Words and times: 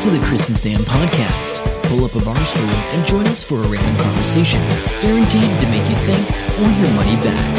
Welcome 0.00 0.14
to 0.14 0.18
the 0.18 0.26
Chris 0.28 0.48
and 0.48 0.56
Sam 0.56 0.80
podcast. 0.80 1.62
Pull 1.90 2.06
up 2.06 2.14
a 2.14 2.24
bar 2.24 2.42
stool 2.46 2.64
and 2.64 3.06
join 3.06 3.26
us 3.26 3.44
for 3.44 3.56
a 3.56 3.68
random 3.68 4.02
conversation, 4.02 4.58
guaranteed 5.02 5.42
to 5.42 5.68
make 5.68 5.86
you 5.90 5.96
think 5.96 6.26
or 6.58 6.70
your 6.80 6.90
money 6.94 7.16
back. 7.16 7.56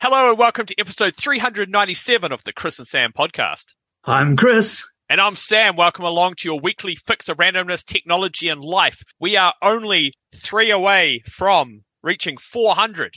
Hello 0.00 0.30
and 0.30 0.38
welcome 0.38 0.64
to 0.64 0.80
episode 0.80 1.14
397 1.14 2.32
of 2.32 2.42
the 2.44 2.54
Chris 2.54 2.78
and 2.78 2.88
Sam 2.88 3.12
podcast. 3.12 3.74
I'm 4.02 4.34
Chris. 4.34 4.88
And 5.10 5.20
I'm 5.20 5.36
Sam. 5.36 5.76
Welcome 5.76 6.06
along 6.06 6.36
to 6.38 6.48
your 6.48 6.58
weekly 6.58 6.96
fix 6.96 7.28
of 7.28 7.36
randomness, 7.36 7.84
technology, 7.84 8.48
and 8.48 8.62
life. 8.62 9.02
We 9.20 9.36
are 9.36 9.52
only 9.60 10.14
three 10.34 10.70
away 10.70 11.22
from 11.26 11.82
reaching 12.02 12.38
400. 12.38 13.12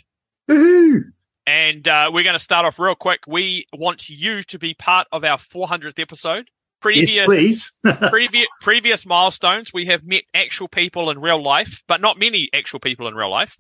Woohoo! 0.50 1.14
And 1.48 1.88
uh, 1.88 2.12
we're 2.14 2.26
going 2.26 2.34
to 2.34 2.40
start 2.40 2.66
off 2.66 2.78
real 2.78 2.94
quick. 2.94 3.22
We 3.26 3.68
want 3.74 4.10
you 4.10 4.44
to 4.44 4.60
be 4.60 4.74
part 4.74 5.08
of 5.14 5.24
our 5.24 5.38
400th 5.38 5.98
episode. 5.98 6.50
Previous, 6.82 7.14
Yes, 7.14 7.26
please. 7.26 7.74
previous, 8.10 8.50
previous 8.62 9.06
milestones, 9.06 9.72
we 9.74 9.86
have 9.86 10.04
met 10.04 10.24
actual 10.34 10.68
people 10.68 11.10
in 11.10 11.20
real 11.20 11.42
life, 11.42 11.84
but 11.88 12.02
not 12.02 12.20
many 12.20 12.50
actual 12.54 12.82
people 12.82 13.08
in 13.08 13.16
real 13.16 13.32
life. 13.32 13.58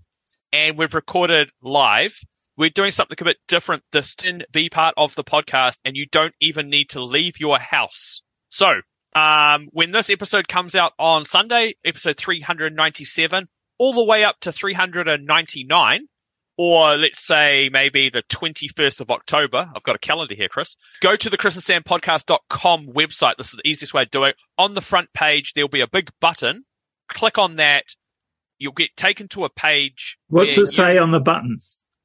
And 0.52 0.78
we've 0.78 0.94
recorded 0.94 1.50
live. 1.62 2.20
We're 2.58 2.70
doing 2.70 2.92
something 2.92 3.18
a 3.22 3.24
bit 3.24 3.38
different 3.48 3.84
this 3.94 4.16
can 4.16 4.44
be 4.52 4.70
part 4.70 4.94
of 4.98 5.16
the 5.16 5.24
podcast, 5.24 5.78
and 5.86 5.96
you 5.96 6.08
don't 6.12 6.36
even 6.42 6.70
need 6.70 6.90
to 6.90 7.04
leave 7.04 7.40
your 7.40 7.58
house. 7.58 8.22
So, 8.50 8.82
um, 9.16 9.70
when 9.72 9.92
this 9.92 10.10
episode 10.10 10.48
comes 10.48 10.76
out 10.76 10.92
on 11.00 11.26
Sunday, 11.26 11.76
episode 11.86 12.18
397, 12.18 13.48
all 13.78 13.94
the 13.94 14.04
way 14.04 14.26
up 14.26 14.40
to 14.42 14.52
399, 14.52 16.08
or 16.58 16.98
let's 16.98 17.26
say 17.26 17.70
maybe 17.72 18.10
the 18.10 18.24
21st 18.24 19.02
of 19.02 19.12
October. 19.12 19.70
I've 19.76 19.84
got 19.84 19.96
a 19.96 20.00
calendar 20.00 20.36
here, 20.36 20.50
Chris. 20.50 20.76
Go 21.02 21.16
to 21.16 21.30
the 21.30 21.38
chrisandsampodcast.com 21.38 22.88
website. 22.88 23.38
This 23.38 23.48
is 23.54 23.60
the 23.64 23.68
easiest 23.68 23.94
way 23.94 24.06
to 24.06 24.10
do 24.10 24.24
it. 24.24 24.36
On 24.58 24.74
the 24.74 24.82
front 24.82 25.14
page, 25.14 25.54
there'll 25.54 25.70
be 25.70 25.82
a 25.82 25.88
big 25.88 26.10
button. 26.20 26.64
Click 27.08 27.38
on 27.38 27.58
that. 27.58 27.84
You'll 28.58 28.74
get 28.74 28.96
taken 28.98 29.28
to 29.30 29.46
a 29.46 29.50
page. 29.50 30.18
What's 30.30 30.58
it 30.58 30.68
say 30.68 30.96
you- 30.96 31.02
on 31.02 31.12
the 31.12 31.20
button? 31.22 31.58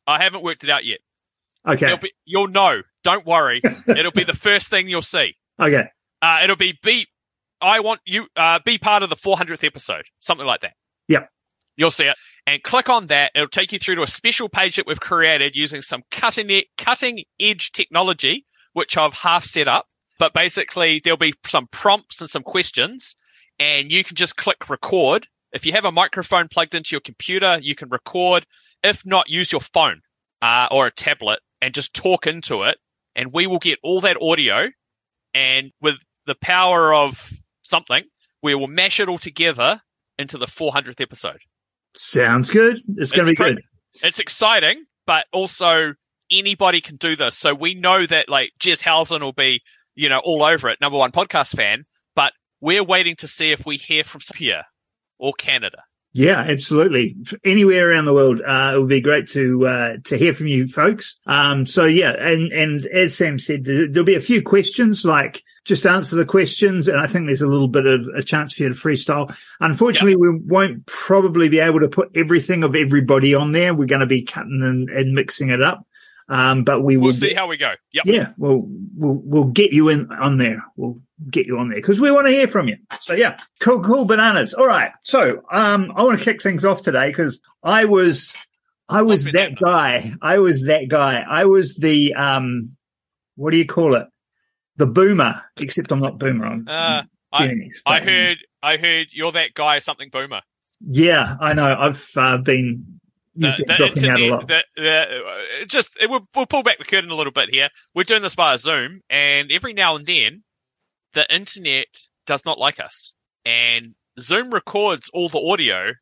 I 0.06 0.22
haven't 0.22 0.42
worked 0.42 0.64
it 0.64 0.70
out 0.70 0.84
yet. 0.84 0.98
Okay. 1.66 1.97
Be, 1.97 2.12
you'll 2.25 2.48
know. 2.48 2.83
Don't 3.05 3.25
worry. 3.25 3.62
it'll 3.87 4.11
be 4.12 4.25
the 4.25 4.34
first 4.34 4.69
thing 4.69 4.89
you'll 4.89 5.00
see. 5.00 5.37
Okay. 5.61 5.84
Uh, 6.20 6.41
it'll 6.42 6.56
be 6.56 6.78
be. 6.83 7.06
I 7.61 7.81
want 7.81 8.00
you 8.05 8.27
uh, 8.37 8.59
be 8.64 8.78
part 8.78 9.05
of 9.05 9.11
the 9.11 9.16
400th 9.16 9.64
episode, 9.64 10.05
something 10.19 10.47
like 10.47 10.62
that. 10.62 10.72
Yep. 11.06 11.31
You'll 11.77 11.92
see 11.92 12.05
it, 12.05 12.16
and 12.47 12.62
click 12.62 12.89
on 12.89 13.07
that. 13.09 13.33
It'll 13.35 13.48
take 13.48 13.73
you 13.73 13.79
through 13.79 13.97
to 13.97 14.03
a 14.03 14.07
special 14.07 14.48
page 14.48 14.77
that 14.77 14.87
we've 14.87 15.01
created 15.01 15.55
using 15.55 15.83
some 15.83 16.03
cutting 16.11 16.62
cutting 16.77 17.25
edge 17.41 17.73
technology, 17.73 18.47
which 18.73 18.97
I've 18.97 19.15
half 19.15 19.45
set 19.45 19.69
up. 19.69 19.87
But 20.19 20.34
basically, 20.34 21.01
there'll 21.03 21.17
be 21.17 21.34
some 21.47 21.67
prompts 21.69 22.21
and 22.21 22.31
some 22.31 22.43
questions, 22.43 23.17
and 23.59 23.91
you 23.91 24.05
can 24.05 24.17
just 24.17 24.37
click 24.37 24.69
record. 24.71 25.27
If 25.53 25.67
you 25.67 25.73
have 25.73 25.84
a 25.84 25.93
microphone 25.93 26.49
plugged 26.49 26.75
into 26.75 26.93
your 26.93 27.01
computer, 27.01 27.59
you 27.61 27.75
can 27.75 27.89
record. 27.89 28.47
If 28.83 29.05
not, 29.05 29.29
use 29.29 29.51
your 29.51 29.61
phone 29.61 30.01
uh, 30.41 30.69
or 30.71 30.87
a 30.87 30.93
tablet 30.93 31.41
and 31.61 31.75
just 31.75 31.95
talk 31.95 32.27
into 32.27 32.62
it, 32.65 32.79
and 33.15 33.33
we 33.33 33.47
will 33.47 33.59
get 33.59 33.79
all 33.83 34.01
that 34.03 34.21
audio. 34.21 34.69
And 35.34 35.73
with 35.81 35.97
the 36.27 36.34
power 36.34 36.93
of 36.95 37.33
something, 37.62 38.05
we 38.43 38.55
will 38.55 38.67
mash 38.67 39.01
it 39.01 39.09
all 39.09 39.19
together 39.19 39.81
into 40.19 40.39
the 40.39 40.47
400th 40.47 41.01
episode. 41.01 41.41
Sounds 41.97 42.51
good. 42.51 42.79
It's 42.97 43.12
going 43.12 43.27
to 43.27 43.31
be 43.31 43.33
It's 43.33 43.39
pretty- 43.39 43.55
good. 43.57 43.65
It's 44.09 44.19
exciting, 44.21 44.85
but 45.07 45.27
also 45.33 45.93
anybody 46.31 46.81
can 46.81 46.97
do 46.97 47.15
this. 47.15 47.39
So 47.39 47.55
we 47.55 47.75
know 47.75 48.06
that 48.06 48.28
like 48.28 48.50
Jez 48.59 48.81
Housen 48.81 49.21
will 49.22 49.33
be, 49.34 49.61
you 49.94 50.09
know, 50.09 50.21
all 50.25 50.43
over 50.43 50.71
it, 50.71 50.81
number 50.81 50.97
one 50.97 51.12
podcast 51.12 51.55
fan, 51.55 51.84
but 52.16 52.33
we're 52.61 52.84
waiting 52.84 53.16
to 53.16 53.28
see 53.28 53.50
if 53.53 53.66
we 53.66 53.77
hear 53.77 54.03
from 54.05 54.22
here 54.37 54.62
or 55.19 55.33
Canada. 55.34 55.83
Yeah, 56.15 56.41
absolutely. 56.41 57.17
Anywhere 57.43 57.91
around 57.91 58.05
the 58.05 58.12
world, 58.12 58.43
uh, 58.47 58.73
it 58.75 58.78
would 58.78 58.89
be 58.89 59.00
great 59.00 59.28
to 59.28 59.67
uh, 59.67 59.97
to 60.05 60.19
hear 60.19 60.34
from 60.34 60.47
you 60.47 60.69
folks. 60.69 61.17
Um, 61.27 61.65
so 61.65 61.87
yeah, 61.87 62.11
and 62.11 62.53
and 62.53 62.84
as 62.87 63.17
Sam 63.17 63.39
said, 63.39 63.65
there- 63.65 63.89
there'll 63.89 64.05
be 64.05 64.15
a 64.15 64.21
few 64.21 64.43
questions. 64.43 65.06
Like 65.06 65.43
just 65.65 65.87
answer 65.87 66.15
the 66.17 66.27
questions, 66.27 66.87
and 66.87 67.01
I 67.01 67.06
think 67.06 67.27
there's 67.27 67.41
a 67.41 67.47
little 67.47 67.69
bit 67.69 67.87
of 67.87 68.06
a 68.15 68.22
chance 68.22 68.53
for 68.53 68.65
you 68.65 68.69
to 68.69 68.75
freestyle. 68.75 69.34
Unfortunately, 69.61 70.17
we 70.17 70.39
won't 70.39 70.84
probably 70.84 71.49
be 71.49 71.61
able 71.61 71.81
to 71.81 71.89
put 71.89 72.11
everything 72.15 72.62
of 72.62 72.75
everybody 72.77 73.34
on 73.34 73.53
there. 73.53 73.72
We're 73.72 73.87
going 73.87 74.01
to 74.01 74.06
be 74.06 74.22
cutting 74.22 74.61
and, 74.62 74.91
and 74.91 75.15
mixing 75.15 75.49
it 75.49 75.62
up. 75.62 75.87
Um, 76.32 76.65
but 76.65 76.81
we 76.82 76.97
will 76.97 77.04
We'll 77.09 77.12
see 77.12 77.34
how 77.34 77.47
we 77.47 77.59
go. 77.59 77.72
Yep. 77.93 78.06
yeah, 78.06 78.32
we'll 78.38 78.62
we'll 78.97 79.20
we'll 79.22 79.44
get 79.44 79.72
you 79.72 79.91
in 79.91 80.10
on 80.10 80.38
there. 80.38 80.65
We'll 80.76 80.98
get 81.31 81.47
you 81.47 81.59
on 81.59 81.69
there 81.69 81.78
because 81.78 82.00
we 82.00 82.10
want 82.10 82.26
to 82.26 82.32
hear 82.32 82.48
from 82.48 82.69
you. 82.69 82.78
So 83.03 83.12
yeah, 83.12 83.37
cool, 83.60 83.82
cool 83.82 84.06
bananas. 84.06 84.54
All 84.54 84.66
right, 84.66 84.92
so 85.04 85.42
um, 85.53 85.92
I 85.94 86.03
want 86.03 86.19
to 86.19 86.25
kick 86.25 86.41
things 86.42 86.65
off 86.65 86.81
today 86.81 87.09
because 87.09 87.41
I 87.62 87.84
was 87.84 88.34
I 88.88 89.03
was 89.03 89.25
that 89.25 89.32
banana. 89.32 89.56
guy. 89.62 90.10
I 90.22 90.38
was 90.38 90.62
that 90.62 90.88
guy. 90.88 91.21
I 91.28 91.44
was 91.44 91.75
the 91.76 92.15
um, 92.15 92.76
what 93.37 93.50
do 93.50 93.59
you 93.59 93.66
call 93.66 93.94
it? 93.94 94.06
The 94.76 94.87
boomer. 94.87 95.42
Except 95.59 95.92
I'm 95.92 96.00
not 96.00 96.19
boomer. 96.19 96.47
I'm 96.47 96.66
Uh, 96.66 97.03
I- 97.31 97.56
I 97.87 98.00
heard, 98.00 98.38
I 98.62 98.76
heard 98.78 99.09
you're 99.12 99.32
that 99.32 99.53
guy, 99.54 99.78
something 99.81 100.09
boomer. 100.10 100.41
Yeah, 100.87 101.37
I 101.41 101.53
know. 101.54 101.76
I've 101.78 102.10
uh, 102.16 102.38
been. 102.38 102.91
The, 103.34 103.48
You've 103.48 103.56
been 103.56 103.66
the 103.66 103.75
dropping 103.76 104.10
out 104.10 104.20
a 104.20 104.31
lot. 104.31 104.43
internet, 104.43 104.65
the, 104.76 104.82
the, 104.82 105.62
uh, 105.62 105.65
just 105.66 105.97
it, 106.00 106.10
we'll, 106.10 106.28
we'll 106.34 106.47
pull 106.47 106.62
back 106.62 106.78
the 106.78 106.84
curtain 106.84 107.10
a 107.10 107.15
little 107.15 107.32
bit 107.32 107.48
here. 107.50 107.70
We're 107.94 108.04
doing 108.04 108.22
this 108.22 108.34
via 108.34 108.59
Zoom, 108.59 109.00
and 109.09 109.50
every 109.50 109.72
now 109.72 109.97
and 109.97 110.04
then, 110.04 110.43
the 111.15 111.34
internet 111.34 111.87
does 112.26 112.44
not 112.44 112.59
like 112.59 112.78
us, 112.78 113.15
and 113.44 113.94
Zoom 114.21 114.53
records 114.53 115.09
all 115.15 115.28
the 115.31 115.41
audio, 115.41 115.92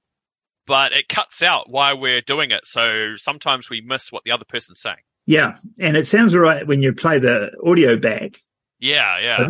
but 0.66 0.92
it 0.92 1.08
cuts 1.08 1.42
out 1.42 1.70
while 1.70 2.00
we're 2.00 2.20
doing 2.20 2.50
it. 2.50 2.66
So 2.66 3.14
sometimes 3.16 3.70
we 3.70 3.80
miss 3.80 4.10
what 4.10 4.24
the 4.24 4.32
other 4.32 4.44
person's 4.48 4.80
saying. 4.80 4.96
Yeah, 5.26 5.56
and 5.78 5.96
it 5.96 6.08
sounds 6.08 6.34
all 6.34 6.40
right 6.40 6.66
when 6.66 6.82
you 6.82 6.92
play 6.92 7.20
the 7.20 7.50
audio 7.64 7.96
back. 7.96 8.42
Yeah, 8.80 9.18
yeah. 9.20 9.48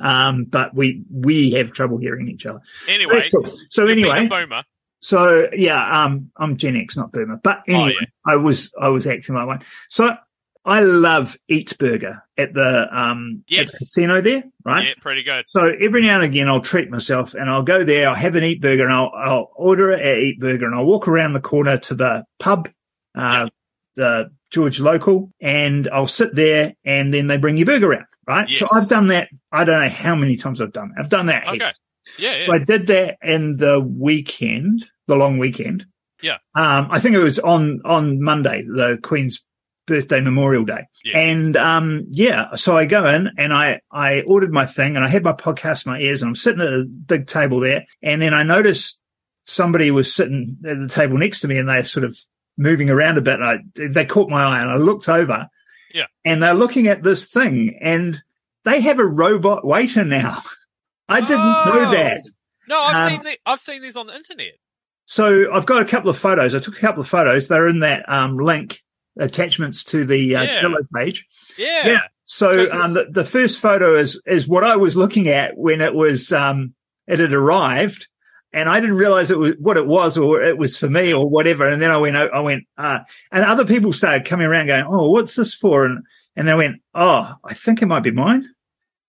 Um, 0.00 0.44
but 0.44 0.74
we 0.74 1.02
we 1.12 1.52
have 1.52 1.72
trouble 1.72 1.98
hearing 1.98 2.28
each 2.28 2.46
other. 2.46 2.60
Anyway, 2.86 3.22
cool. 3.30 3.44
So 3.70 3.86
anyway, 3.86 4.26
boomer. 4.26 4.62
So 5.00 5.48
yeah, 5.52 6.04
um, 6.04 6.30
I'm 6.36 6.56
Gen 6.56 6.76
X, 6.76 6.96
not 6.96 7.12
Boomer. 7.12 7.40
But 7.42 7.62
anyway, 7.68 7.94
Oh, 7.96 8.00
yeah. 8.00 8.06
I 8.26 8.36
was 8.36 8.72
I 8.80 8.88
was 8.88 9.06
acting 9.06 9.34
like 9.34 9.46
one. 9.46 9.62
So 9.88 10.14
I 10.64 10.80
love 10.80 11.36
Eats 11.48 11.72
Burger 11.72 12.22
at 12.36 12.52
the 12.52 12.86
um 12.94 13.42
at 13.62 13.68
the 13.68 13.78
casino 13.78 14.20
there, 14.20 14.44
right? 14.64 14.86
Yeah, 14.88 14.92
pretty 15.00 15.22
good. 15.22 15.44
So 15.48 15.72
every 15.80 16.02
now 16.02 16.16
and 16.16 16.24
again, 16.24 16.48
I'll 16.48 16.60
treat 16.60 16.90
myself 16.90 17.34
and 17.34 17.48
I'll 17.48 17.62
go 17.62 17.84
there. 17.84 18.08
I'll 18.08 18.14
have 18.14 18.34
an 18.36 18.44
Eat 18.44 18.60
Burger 18.60 18.84
and 18.84 18.92
I'll 18.92 19.10
I'll 19.16 19.50
order 19.54 19.90
it 19.92 20.00
at 20.04 20.18
Eat 20.18 20.40
Burger 20.40 20.66
and 20.66 20.74
I'll 20.74 20.84
walk 20.84 21.08
around 21.08 21.32
the 21.32 21.40
corner 21.40 21.78
to 21.78 21.94
the 21.94 22.24
pub, 22.38 22.68
uh, 23.14 23.48
the 23.96 24.30
George 24.50 24.80
Local, 24.80 25.32
and 25.40 25.88
I'll 25.88 26.06
sit 26.06 26.34
there 26.34 26.74
and 26.84 27.14
then 27.14 27.26
they 27.28 27.36
bring 27.38 27.56
your 27.56 27.66
burger 27.66 27.94
out, 27.94 28.06
right? 28.26 28.48
So 28.50 28.66
I've 28.72 28.88
done 28.88 29.08
that. 29.08 29.28
I 29.52 29.64
don't 29.64 29.80
know 29.82 29.88
how 29.88 30.14
many 30.16 30.36
times 30.36 30.60
I've 30.60 30.72
done. 30.72 30.92
It. 30.96 31.00
I've 31.00 31.08
done 31.08 31.26
that. 31.26 31.48
Okay. 31.48 31.72
Yeah, 32.18 32.36
yeah. 32.36 32.46
So 32.46 32.52
I 32.52 32.58
did 32.58 32.86
that 32.88 33.18
in 33.22 33.56
the 33.56 33.80
weekend, 33.80 34.90
the 35.06 35.16
long 35.16 35.38
weekend. 35.38 35.86
Yeah. 36.22 36.38
Um, 36.54 36.88
I 36.90 37.00
think 37.00 37.14
it 37.14 37.20
was 37.20 37.38
on, 37.38 37.80
on 37.84 38.22
Monday, 38.22 38.62
the 38.62 38.98
Queen's 39.02 39.42
birthday 39.86 40.20
Memorial 40.20 40.64
Day. 40.64 40.86
Yeah. 41.04 41.18
And, 41.18 41.56
um, 41.56 42.06
yeah, 42.10 42.56
so 42.56 42.76
I 42.76 42.86
go 42.86 43.06
in 43.06 43.30
and 43.38 43.52
I, 43.52 43.80
I 43.90 44.22
ordered 44.22 44.52
my 44.52 44.66
thing 44.66 44.96
and 44.96 45.04
I 45.04 45.08
had 45.08 45.22
my 45.22 45.32
podcast 45.32 45.86
in 45.86 45.92
my 45.92 46.00
ears 46.00 46.22
and 46.22 46.30
I'm 46.30 46.34
sitting 46.34 46.60
at 46.60 46.72
a 46.72 46.84
big 46.84 47.26
table 47.26 47.60
there. 47.60 47.84
And 48.02 48.20
then 48.20 48.34
I 48.34 48.42
noticed 48.42 49.00
somebody 49.46 49.90
was 49.90 50.12
sitting 50.12 50.58
at 50.66 50.78
the 50.78 50.88
table 50.88 51.16
next 51.18 51.40
to 51.40 51.48
me 51.48 51.58
and 51.58 51.68
they're 51.68 51.84
sort 51.84 52.04
of 52.04 52.18
moving 52.56 52.90
around 52.90 53.16
a 53.16 53.22
bit. 53.22 53.40
I, 53.40 53.58
they 53.74 54.04
caught 54.04 54.28
my 54.28 54.42
eye 54.42 54.60
and 54.60 54.70
I 54.70 54.76
looked 54.76 55.08
over. 55.08 55.48
Yeah. 55.94 56.06
And 56.24 56.42
they're 56.42 56.54
looking 56.54 56.88
at 56.88 57.02
this 57.02 57.26
thing 57.26 57.78
and 57.80 58.20
they 58.64 58.80
have 58.80 58.98
a 58.98 59.06
robot 59.06 59.64
waiter 59.64 60.04
now. 60.04 60.42
I 61.08 61.20
didn't 61.20 61.36
know 61.38 61.88
Oh. 61.88 61.90
that. 61.92 62.20
no, 62.68 62.78
I've 62.80 62.96
um, 63.10 63.16
seen 63.16 63.24
the, 63.24 63.38
I've 63.46 63.60
seen 63.60 63.82
these 63.82 63.96
on 63.96 64.06
the 64.08 64.14
internet. 64.14 64.52
So 65.06 65.52
I've 65.52 65.64
got 65.66 65.80
a 65.80 65.86
couple 65.86 66.10
of 66.10 66.18
photos. 66.18 66.54
I 66.54 66.58
took 66.58 66.76
a 66.76 66.80
couple 66.80 67.00
of 67.00 67.08
photos. 67.08 67.48
They're 67.48 67.66
in 67.68 67.80
that 67.80 68.06
um, 68.08 68.36
link 68.38 68.82
attachments 69.18 69.84
to 69.84 70.04
the 70.04 70.36
uh, 70.36 70.42
Yeah. 70.42 70.60
Trello 70.60 70.76
page. 70.94 71.26
Yeah. 71.56 71.86
Yeah. 71.86 72.00
So 72.26 72.70
um, 72.70 72.92
the, 72.92 73.06
the 73.10 73.24
first 73.24 73.58
photo 73.58 73.96
is 73.96 74.20
is 74.26 74.46
what 74.46 74.64
I 74.64 74.76
was 74.76 74.96
looking 74.96 75.28
at 75.28 75.56
when 75.56 75.80
it 75.80 75.94
was 75.94 76.30
um, 76.30 76.74
it 77.06 77.18
had 77.20 77.32
arrived, 77.32 78.06
and 78.52 78.68
I 78.68 78.80
didn't 78.80 78.96
realize 78.96 79.30
it 79.30 79.38
was 79.38 79.54
what 79.58 79.78
it 79.78 79.86
was 79.86 80.18
or 80.18 80.42
it 80.42 80.58
was 80.58 80.76
for 80.76 80.90
me 80.90 81.14
or 81.14 81.26
whatever. 81.28 81.66
And 81.66 81.80
then 81.80 81.90
I 81.90 81.96
went 81.96 82.16
I 82.16 82.40
went 82.40 82.64
uh, 82.76 82.98
and 83.32 83.44
other 83.46 83.64
people 83.64 83.94
started 83.94 84.26
coming 84.26 84.46
around 84.46 84.66
going, 84.66 84.84
oh, 84.86 85.08
what's 85.10 85.36
this 85.36 85.54
for? 85.54 85.86
And 85.86 86.04
and 86.36 86.50
I 86.50 86.54
went, 86.54 86.82
oh, 86.94 87.32
I 87.42 87.54
think 87.54 87.80
it 87.80 87.86
might 87.86 88.02
be 88.02 88.10
mine. 88.10 88.46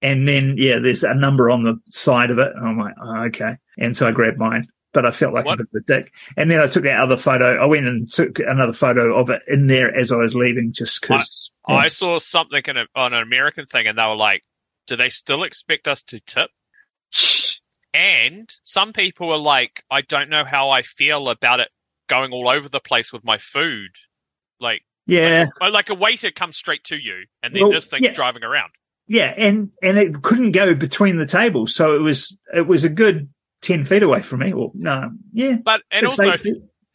And 0.02 0.28
then 0.28 0.56
yeah, 0.58 0.80
there's 0.80 1.04
a 1.04 1.14
number 1.14 1.50
on 1.50 1.64
the 1.64 1.80
side 1.92 2.32
of 2.32 2.40
it, 2.40 2.52
and 2.56 2.68
I'm 2.68 2.78
like, 2.78 2.94
oh, 3.02 3.24
okay. 3.28 3.58
And 3.78 3.96
so 3.98 4.08
I 4.08 4.12
grabbed 4.12 4.38
mine. 4.38 4.68
but 4.94 5.06
I 5.06 5.12
felt 5.12 5.34
like 5.34 5.46
What? 5.46 5.60
a 5.60 5.64
bit 5.64 5.68
of 5.76 5.84
a 5.84 6.02
dick. 6.02 6.14
And 6.38 6.50
then 6.50 6.60
I 6.62 6.68
took 6.68 6.84
that 6.84 7.00
other 7.00 7.18
photo. 7.18 7.62
I 7.62 7.66
went 7.66 7.86
and 7.86 8.12
took 8.12 8.40
another 8.40 8.74
photo 8.74 9.20
of 9.20 9.30
it 9.30 9.42
in 9.48 9.68
there 9.68 9.96
as 9.96 10.12
I 10.12 10.16
was 10.16 10.34
leaving, 10.34 10.72
just 10.74 11.00
because. 11.02 11.52
I 11.68 11.90
saw 11.90 12.18
something 12.18 12.64
in 12.68 12.78
a, 12.78 12.86
on 12.96 13.14
an 13.14 13.22
American 13.22 13.66
thing, 13.68 13.86
and 13.88 13.98
they 13.98 14.06
were 14.06 14.16
like, 14.16 14.44
"Do 14.88 14.96
they 14.96 15.10
still 15.10 15.44
expect 15.44 15.88
us 15.88 16.02
to 16.04 16.20
tip?" 16.22 16.50
And 17.94 18.50
some 18.64 18.94
people 18.94 19.32
are 19.32 19.40
like, 19.40 19.84
"I 19.90 20.02
don't 20.02 20.30
know 20.30 20.46
how 20.46 20.70
I 20.70 20.82
feel 20.84 21.30
about 21.30 21.60
it 21.60 21.70
going 22.08 22.32
all 22.32 22.48
over 22.50 22.70
the 22.70 22.80
place 22.80 23.12
with 23.12 23.24
my 23.24 23.38
food." 23.38 23.92
Like, 24.60 24.84
yeah, 25.08 25.48
oh, 25.62 25.70
like 25.70 25.90
a 25.90 25.96
waiter 25.96 26.32
comes 26.32 26.56
straight 26.58 26.84
to 26.86 26.96
you, 26.96 27.26
and 27.42 27.56
then 27.56 27.64
Well, 27.64 27.72
this 27.72 27.88
thing's 27.88 28.06
yeah. 28.08 28.14
driving 28.14 28.44
around. 28.44 28.72
Yeah, 29.10 29.34
and 29.38 29.72
and 29.84 29.98
it 29.98 30.22
couldn't 30.22 30.52
go 30.52 30.74
between 30.76 31.18
the 31.18 31.26
tables, 31.26 31.76
so 31.76 31.96
it 31.96 32.00
was 32.00 32.38
it 32.56 32.66
was 32.68 32.86
a 32.86 32.90
good 32.90 33.28
ten 33.62 33.84
feet 33.84 34.04
away 34.04 34.22
from 34.22 34.40
me. 34.40 34.54
Or 34.54 34.72
no, 34.76 35.10
yeah. 35.34 35.58
But 35.62 35.82
and 35.92 36.06
also, 36.08 36.32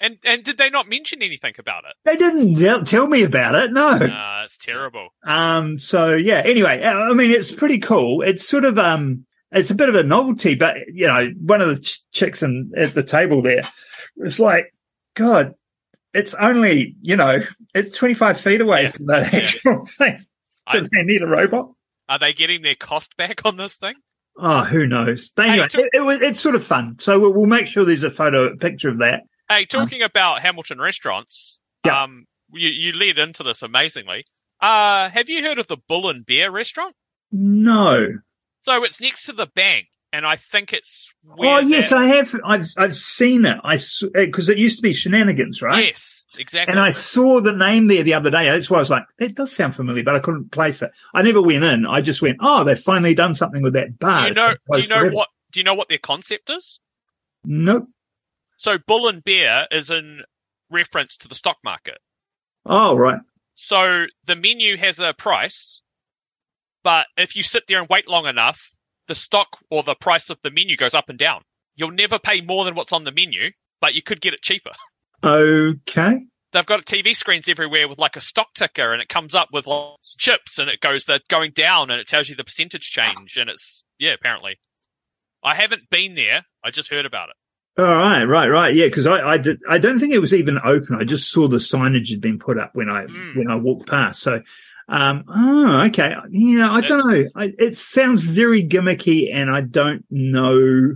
and 0.00 0.18
and 0.24 0.42
did 0.44 0.56
they 0.56 0.70
not 0.70 0.88
mention 0.88 1.22
anything 1.22 1.54
about 1.58 1.84
it? 1.84 1.94
they 2.04 2.16
didn't 2.16 2.54
tell, 2.56 2.82
tell 2.84 3.06
me 3.06 3.22
about 3.24 3.54
it. 3.56 3.72
No. 3.72 3.90
Uh, 3.90 4.40
it's 4.44 4.56
terrible. 4.56 5.08
Um, 5.26 5.78
so 5.78 6.14
yeah, 6.14 6.42
anyway, 6.44 6.82
uh, 6.82 7.10
I 7.10 7.12
mean, 7.14 7.30
it's 7.30 7.52
pretty 7.52 7.78
cool. 7.80 8.22
It's 8.22 8.46
sort 8.46 8.64
of, 8.64 8.78
um, 8.78 9.26
it's 9.50 9.70
a 9.70 9.74
bit 9.74 9.88
of 9.88 9.94
a 9.94 10.02
novelty, 10.02 10.54
but 10.54 10.76
you 10.92 11.06
know, 11.06 11.30
one 11.40 11.60
of 11.62 11.68
the 11.68 11.80
ch- 11.80 12.00
chicks 12.12 12.42
in, 12.42 12.72
at 12.76 12.94
the 12.94 13.02
table 13.02 13.40
there 13.42 13.62
was 14.16 14.38
like, 14.40 14.72
God, 15.14 15.54
it's 16.12 16.34
only, 16.34 16.96
you 17.00 17.16
know, 17.16 17.40
it's 17.74 17.96
25 17.96 18.40
feet 18.40 18.60
away 18.60 18.82
Yeah. 18.84 18.88
from 18.90 19.06
that 19.06 19.32
Yeah. 19.32 19.38
actual 19.40 19.86
thing. 19.98 20.24
I- 20.66 20.80
Do 20.80 20.88
they 20.92 21.02
need 21.04 21.22
a 21.22 21.26
robot? 21.26 21.70
Are 22.08 22.18
they 22.18 22.32
getting 22.32 22.62
their 22.62 22.74
cost 22.74 23.16
back 23.16 23.44
on 23.44 23.56
this 23.56 23.74
thing? 23.76 23.94
Oh, 24.36 24.62
who 24.64 24.86
knows? 24.86 25.30
But 25.34 25.46
Hey, 25.46 25.52
anyway, 25.52 25.68
to- 25.68 25.80
it, 25.80 25.90
it 25.94 26.00
was, 26.00 26.20
it's 26.20 26.40
sort 26.40 26.54
of 26.54 26.64
fun. 26.64 26.96
So 27.00 27.18
we'll, 27.20 27.32
we'll 27.32 27.46
make 27.46 27.66
sure 27.66 27.84
there's 27.84 28.02
a 28.02 28.10
photo, 28.10 28.44
a 28.52 28.56
picture 28.56 28.88
of 28.88 28.98
that. 28.98 29.20
Hey, 29.48 29.64
talking 29.66 30.02
about 30.02 30.40
Hamilton 30.42 30.80
restaurants, 30.80 31.58
Yeah. 31.84 32.02
um, 32.04 32.24
you, 32.52 32.68
you 32.68 32.92
led 32.98 33.18
into 33.18 33.42
this 33.42 33.62
amazingly. 33.62 34.24
Uh, 34.60 35.08
have 35.10 35.28
you 35.28 35.42
heard 35.42 35.58
of 35.58 35.66
the 35.66 35.76
Bull 35.88 36.08
and 36.08 36.24
Bear 36.26 36.50
restaurant? 36.50 36.94
No. 37.30 38.06
So 38.62 38.82
it's 38.84 39.00
next 39.00 39.26
to 39.26 39.32
the 39.32 39.46
bank, 39.54 39.86
and 40.14 40.24
I 40.24 40.36
think 40.36 40.72
it's 40.72 41.12
where 41.24 41.56
Oh, 41.56 41.58
yes, 41.58 41.90
that- 41.90 41.98
I 41.98 42.06
have. 42.06 42.34
I've, 42.44 42.68
I've 42.76 42.94
seen 42.94 43.44
it. 43.44 43.58
I, 43.64 43.78
because 44.12 44.48
uh, 44.48 44.52
it 44.52 44.58
used 44.58 44.78
to 44.78 44.82
be 44.82 44.94
shenanigans, 44.94 45.60
right? 45.60 45.86
yes, 45.86 46.24
exactly. 46.38 46.70
And 46.70 46.80
I 46.80 46.92
saw 46.92 47.40
the 47.40 47.52
name 47.52 47.88
there 47.88 48.04
the 48.04 48.14
other 48.14 48.30
day. 48.30 48.44
That's 48.44 48.70
why 48.70 48.76
I 48.76 48.80
was 48.80 48.90
like, 48.90 49.02
it 49.18 49.34
does 49.34 49.50
sound 49.52 49.74
familiar, 49.74 50.04
but 50.04 50.14
I 50.14 50.20
couldn't 50.20 50.52
place 50.52 50.82
it. 50.82 50.92
I 51.12 51.22
never 51.22 51.42
went 51.42 51.64
in. 51.64 51.84
I 51.84 52.00
just 52.00 52.22
went, 52.22 52.38
oh, 52.40 52.62
they've 52.62 52.78
finally 52.78 53.16
done 53.16 53.34
something 53.34 53.60
with 53.60 53.72
that 53.72 53.98
bar. 53.98 54.22
do 54.22 54.28
you 54.28 54.34
know? 54.34 54.54
Do 54.72 54.80
you 54.80 54.88
know 54.88 55.00
forever. 55.00 55.16
what? 55.16 55.28
Do 55.50 55.58
you 55.58 55.64
know 55.64 55.74
what 55.74 55.88
their 55.88 55.98
concept 55.98 56.48
is? 56.48 56.78
Nope. 57.44 57.88
So 58.56 58.78
Bull 58.78 59.08
and 59.08 59.22
Bear 59.22 59.66
is 59.72 59.90
in 59.90 60.22
reference 60.70 61.16
to 61.18 61.28
the 61.28 61.34
stock 61.34 61.56
market. 61.64 61.98
Oh, 62.64 62.96
right. 62.96 63.18
So 63.56 64.06
the 64.26 64.36
menu 64.36 64.76
has 64.76 65.00
a 65.00 65.12
price, 65.12 65.82
but 66.84 67.06
if 67.16 67.34
you 67.34 67.42
sit 67.42 67.64
there 67.66 67.80
and 67.80 67.88
wait 67.88 68.08
long 68.08 68.26
enough, 68.26 68.73
the 69.08 69.14
stock 69.14 69.58
or 69.70 69.82
the 69.82 69.94
price 69.94 70.30
of 70.30 70.38
the 70.42 70.50
menu 70.50 70.76
goes 70.76 70.94
up 70.94 71.08
and 71.08 71.18
down. 71.18 71.42
You'll 71.76 71.90
never 71.90 72.18
pay 72.18 72.40
more 72.40 72.64
than 72.64 72.74
what's 72.74 72.92
on 72.92 73.04
the 73.04 73.12
menu, 73.12 73.50
but 73.80 73.94
you 73.94 74.02
could 74.02 74.20
get 74.20 74.34
it 74.34 74.42
cheaper. 74.42 74.70
Okay. 75.24 76.26
They've 76.52 76.66
got 76.66 76.84
TV 76.84 77.16
screens 77.16 77.48
everywhere 77.48 77.88
with 77.88 77.98
like 77.98 78.16
a 78.16 78.20
stock 78.20 78.48
ticker 78.54 78.92
and 78.92 79.02
it 79.02 79.08
comes 79.08 79.34
up 79.34 79.48
with 79.52 79.66
lots 79.66 80.14
of 80.14 80.18
chips 80.20 80.58
and 80.58 80.68
it 80.68 80.80
goes, 80.80 81.04
they're 81.04 81.18
going 81.28 81.50
down 81.52 81.90
and 81.90 81.98
it 81.98 82.06
tells 82.06 82.28
you 82.28 82.36
the 82.36 82.44
percentage 82.44 82.90
change. 82.90 83.36
And 83.38 83.48
it's, 83.50 83.84
yeah, 83.98 84.12
apparently. 84.12 84.58
I 85.42 85.54
haven't 85.54 85.90
been 85.90 86.14
there. 86.14 86.44
I 86.62 86.70
just 86.70 86.90
heard 86.90 87.06
about 87.06 87.30
it. 87.30 87.36
All 87.80 87.84
right, 87.86 88.22
right, 88.24 88.48
right. 88.48 88.74
Yeah, 88.74 88.84
because 88.86 89.06
I, 89.06 89.20
I 89.30 89.38
did. 89.38 89.58
I 89.68 89.78
don't 89.78 89.98
think 89.98 90.12
it 90.12 90.20
was 90.20 90.32
even 90.32 90.58
open. 90.64 90.94
I 91.00 91.02
just 91.04 91.32
saw 91.32 91.48
the 91.48 91.56
signage 91.56 92.08
had 92.10 92.20
been 92.20 92.38
put 92.38 92.56
up 92.56 92.70
when 92.74 92.88
I 92.88 93.06
Mm. 93.06 93.36
when 93.36 93.50
I 93.50 93.56
walked 93.56 93.88
past. 93.88 94.20
So, 94.22 94.42
um, 94.88 95.24
oh, 95.28 95.80
okay. 95.86 96.14
Yeah, 96.30 96.70
I 96.70 96.80
don't 96.80 97.06
know. 97.06 97.24
I, 97.36 97.52
it 97.58 97.76
sounds 97.76 98.22
very 98.22 98.62
gimmicky, 98.66 99.30
and 99.32 99.50
I 99.50 99.62
don't 99.62 100.04
know 100.10 100.94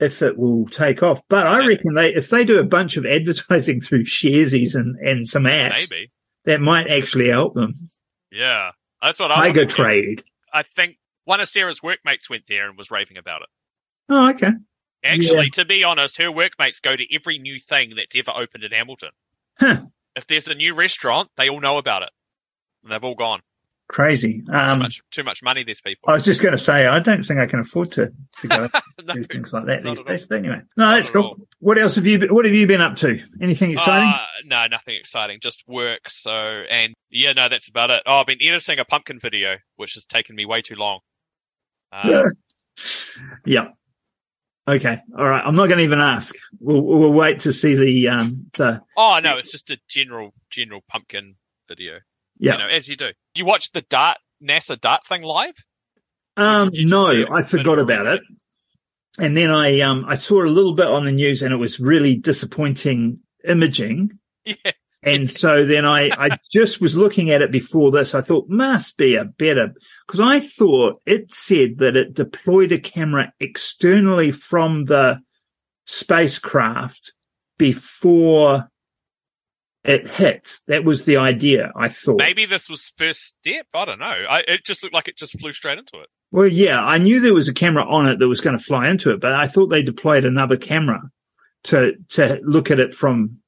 if 0.00 0.22
it 0.22 0.38
will 0.38 0.66
take 0.68 1.02
off. 1.02 1.22
But 1.28 1.46
I 1.46 1.66
reckon 1.66 1.94
they, 1.94 2.14
if 2.14 2.30
they 2.30 2.44
do 2.44 2.58
a 2.58 2.64
bunch 2.64 2.96
of 2.96 3.06
advertising 3.06 3.80
through 3.82 4.04
Sharesies 4.04 4.74
and 4.74 4.96
and 4.96 5.28
some 5.28 5.44
apps, 5.44 5.90
Maybe. 5.90 6.10
that 6.44 6.60
might 6.60 6.88
actually 6.88 7.28
help 7.28 7.54
them. 7.54 7.90
Yeah. 8.30 8.70
That's 9.02 9.18
what 9.18 9.32
I 9.32 9.52
thinking. 9.52 9.68
trade. 9.68 10.24
I 10.52 10.62
think 10.62 10.96
one 11.24 11.40
of 11.40 11.48
Sarah's 11.48 11.82
workmates 11.82 12.30
went 12.30 12.44
there 12.46 12.68
and 12.68 12.78
was 12.78 12.90
raving 12.90 13.16
about 13.16 13.42
it. 13.42 13.48
Oh, 14.08 14.30
okay. 14.30 14.52
Actually, 15.04 15.50
to 15.50 15.64
be 15.64 15.82
honest, 15.82 16.18
her 16.18 16.30
workmates 16.30 16.78
go 16.78 16.94
to 16.94 17.14
every 17.14 17.38
new 17.38 17.58
thing 17.58 17.94
that's 17.96 18.14
ever 18.14 18.30
opened 18.30 18.62
in 18.62 18.70
Hamilton. 18.70 19.10
Huh. 19.58 19.82
If 20.14 20.28
there's 20.28 20.46
a 20.46 20.54
new 20.54 20.74
restaurant, 20.74 21.28
they 21.36 21.48
all 21.48 21.60
know 21.60 21.78
about 21.78 22.02
it. 22.02 22.10
And 22.82 22.92
they've 22.92 23.04
all 23.04 23.14
gone. 23.14 23.40
Crazy. 23.88 24.40
Too 24.42 24.52
Um, 24.52 24.78
much 24.78 25.02
too 25.10 25.22
much 25.22 25.42
money, 25.42 25.64
these 25.64 25.80
people. 25.82 26.08
I 26.08 26.14
was 26.14 26.24
just 26.24 26.40
going 26.42 26.52
to 26.52 26.58
say, 26.58 26.86
I 26.86 26.98
don't 27.00 27.22
think 27.24 27.38
I 27.40 27.46
can 27.46 27.60
afford 27.60 27.92
to 27.92 28.12
to 28.40 28.48
go. 28.48 28.68
No. 29.04 29.14
do 29.14 29.24
things 29.24 29.52
like 29.52 29.66
that 29.66 29.82
these 29.82 30.00
days. 30.02 30.26
But 30.26 30.38
anyway, 30.38 30.60
no, 30.76 30.90
that's 30.92 31.08
at 31.08 31.12
cool. 31.14 31.22
all. 31.24 31.36
What 31.58 31.76
else 31.76 31.96
have 31.96 32.06
you 32.06 32.20
been, 32.20 32.32
What 32.32 32.44
have 32.44 32.54
you 32.54 32.68
been 32.68 32.80
up 32.80 32.94
to? 32.96 33.20
Anything 33.40 33.72
exciting? 33.72 34.08
Uh, 34.08 34.24
no, 34.44 34.66
nothing 34.68 34.94
exciting. 34.94 35.40
Just 35.42 35.64
work. 35.66 36.08
So, 36.08 36.30
and 36.30 36.94
yeah, 37.10 37.32
no, 37.32 37.48
that's 37.48 37.68
about 37.68 37.90
it. 37.90 38.04
Oh, 38.06 38.18
I've 38.20 38.26
been 38.26 38.38
editing 38.40 38.78
a 38.78 38.84
pumpkin 38.84 39.18
video, 39.18 39.56
which 39.74 39.94
has 39.94 40.06
taken 40.06 40.36
me 40.36 40.46
way 40.46 40.62
too 40.62 40.76
long. 40.76 41.00
Uh, 41.90 42.30
yeah. 43.44 43.68
Okay. 44.68 44.98
All 45.18 45.28
right. 45.28 45.42
I'm 45.44 45.56
not 45.56 45.66
going 45.66 45.78
to 45.78 45.84
even 45.84 45.98
ask. 45.98 46.32
We'll, 46.60 46.80
we'll 46.82 47.12
wait 47.12 47.40
to 47.40 47.52
see 47.52 47.74
the 47.74 48.08
um 48.08 48.46
the 48.52 48.80
oh 48.96 49.20
no, 49.22 49.36
it's 49.36 49.50
just 49.50 49.70
a 49.72 49.78
general, 49.88 50.32
general 50.50 50.82
pumpkin 50.88 51.34
video. 51.68 51.98
Yeah. 52.42 52.52
You 52.52 52.58
know, 52.58 52.68
as 52.68 52.88
you 52.88 52.96
do. 52.96 53.08
Do 53.34 53.38
you 53.40 53.44
watch 53.44 53.70
the 53.70 53.82
Dart 53.82 54.18
NASA 54.42 54.78
Dart 54.78 55.06
thing 55.06 55.22
live? 55.22 55.54
um 56.36 56.70
no. 56.74 57.26
I 57.30 57.42
forgot 57.42 57.78
about 57.78 58.06
it. 58.06 58.20
And 59.18 59.36
then 59.36 59.50
I 59.50 59.80
um 59.80 60.04
I 60.08 60.16
saw 60.16 60.42
a 60.42 60.46
little 60.46 60.74
bit 60.74 60.86
on 60.86 61.04
the 61.04 61.12
news, 61.12 61.42
and 61.42 61.52
it 61.52 61.58
was 61.58 61.78
really 61.78 62.16
disappointing 62.16 63.20
imaging. 63.48 64.10
Yeah. 64.44 64.72
And 65.04 65.28
so 65.28 65.64
then 65.64 65.84
I, 65.84 66.10
I 66.16 66.38
just 66.52 66.80
was 66.80 66.96
looking 66.96 67.30
at 67.30 67.42
it 67.42 67.50
before 67.50 67.90
this. 67.90 68.14
I 68.14 68.22
thought 68.22 68.48
must 68.48 68.96
be 68.96 69.16
a 69.16 69.24
better 69.24 69.72
because 70.06 70.20
I 70.20 70.38
thought 70.38 71.00
it 71.06 71.32
said 71.32 71.78
that 71.78 71.96
it 71.96 72.14
deployed 72.14 72.70
a 72.70 72.78
camera 72.78 73.32
externally 73.40 74.30
from 74.30 74.84
the 74.84 75.20
spacecraft 75.86 77.12
before 77.58 78.68
it 79.84 80.06
hit. 80.06 80.60
That 80.68 80.84
was 80.84 81.04
the 81.04 81.16
idea. 81.16 81.72
I 81.76 81.88
thought. 81.88 82.18
Maybe 82.18 82.46
this 82.46 82.70
was 82.70 82.92
first 82.96 83.22
step. 83.22 83.66
I 83.74 83.84
don't 83.84 83.98
know. 83.98 84.06
I, 84.06 84.44
it 84.46 84.64
just 84.64 84.82
looked 84.82 84.94
like 84.94 85.08
it 85.08 85.16
just 85.16 85.38
flew 85.40 85.52
straight 85.52 85.78
into 85.78 86.00
it. 86.00 86.08
Well, 86.30 86.46
yeah, 86.46 86.80
I 86.80 86.98
knew 86.98 87.20
there 87.20 87.34
was 87.34 87.48
a 87.48 87.52
camera 87.52 87.84
on 87.84 88.08
it 88.08 88.18
that 88.18 88.28
was 88.28 88.40
going 88.40 88.56
to 88.56 88.62
fly 88.62 88.88
into 88.88 89.10
it, 89.10 89.20
but 89.20 89.32
I 89.32 89.46
thought 89.46 89.66
they 89.66 89.82
deployed 89.82 90.24
another 90.24 90.56
camera 90.56 91.02
to 91.64 91.94
to 92.10 92.40
look 92.42 92.70
at 92.70 92.80
it 92.80 92.94
from 92.94 93.38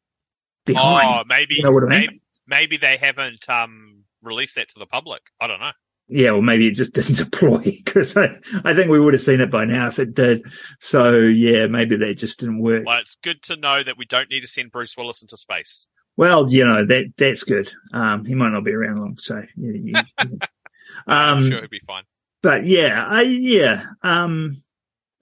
behind. 0.67 1.09
Oh, 1.09 1.25
maybe, 1.27 1.57
You 1.57 1.65
know 1.65 1.73
what 1.73 1.85
I 1.85 1.89
mean? 1.89 2.01
maybe, 2.01 2.23
maybe 2.47 2.77
they 2.77 2.97
haven't 2.97 3.49
um, 3.49 4.05
released 4.23 4.57
that 4.57 4.69
to 4.71 4.79
the 4.79 4.87
public. 4.87 5.23
I 5.41 5.47
don't 5.47 5.61
know. 5.61 5.73
Yeah, 6.09 6.33
well, 6.33 6.43
maybe 6.43 6.67
it 6.67 6.73
just 6.73 6.93
didn't 6.95 7.17
deploy 7.17 7.63
because 7.85 8.17
I, 8.17 8.37
I 8.65 8.75
think 8.75 8.91
we 8.91 9.01
would 9.01 9.15
have 9.15 9.23
seen 9.23 9.41
it 9.41 9.51
by 9.51 9.65
now 9.65 9.89
if 9.89 9.99
it 9.99 10.15
did. 10.15 10.43
So 10.81 11.17
yeah, 11.17 11.67
maybe 11.67 11.97
that 11.97 12.19
just 12.19 12.41
didn't 12.41 12.59
work. 12.61 12.85
Well, 12.85 12.99
it's 12.99 13.17
good 13.23 13.43
to 13.45 13.57
know 13.57 13.83
that 13.83 13.97
we 13.99 14.05
don't 14.05 14.31
need 14.31 14.43
to 14.43 14.49
send 14.49 14.73
Bruce 14.73 14.97
Willis 14.97 15.23
into 15.23 15.37
space. 15.37 15.89
Well, 16.17 16.51
you 16.51 16.67
know 16.67 16.85
that 16.87 17.13
that's 17.17 17.43
good. 17.43 17.71
Um, 17.93 18.25
he 18.25 18.35
might 18.35 18.51
not 18.51 18.65
be 18.65 18.73
around 18.73 19.01
long, 19.01 19.17
so 19.19 19.43
yeah. 19.57 19.73
you- 19.73 20.39
I'm 21.07 21.39
um, 21.39 21.49
sure 21.49 21.61
he'll 21.61 21.69
be 21.69 21.81
fine. 21.87 22.05
but 22.43 22.67
yeah, 22.67 23.05
I 23.07 23.23
yeah. 23.23 23.85
Um, 24.03 24.63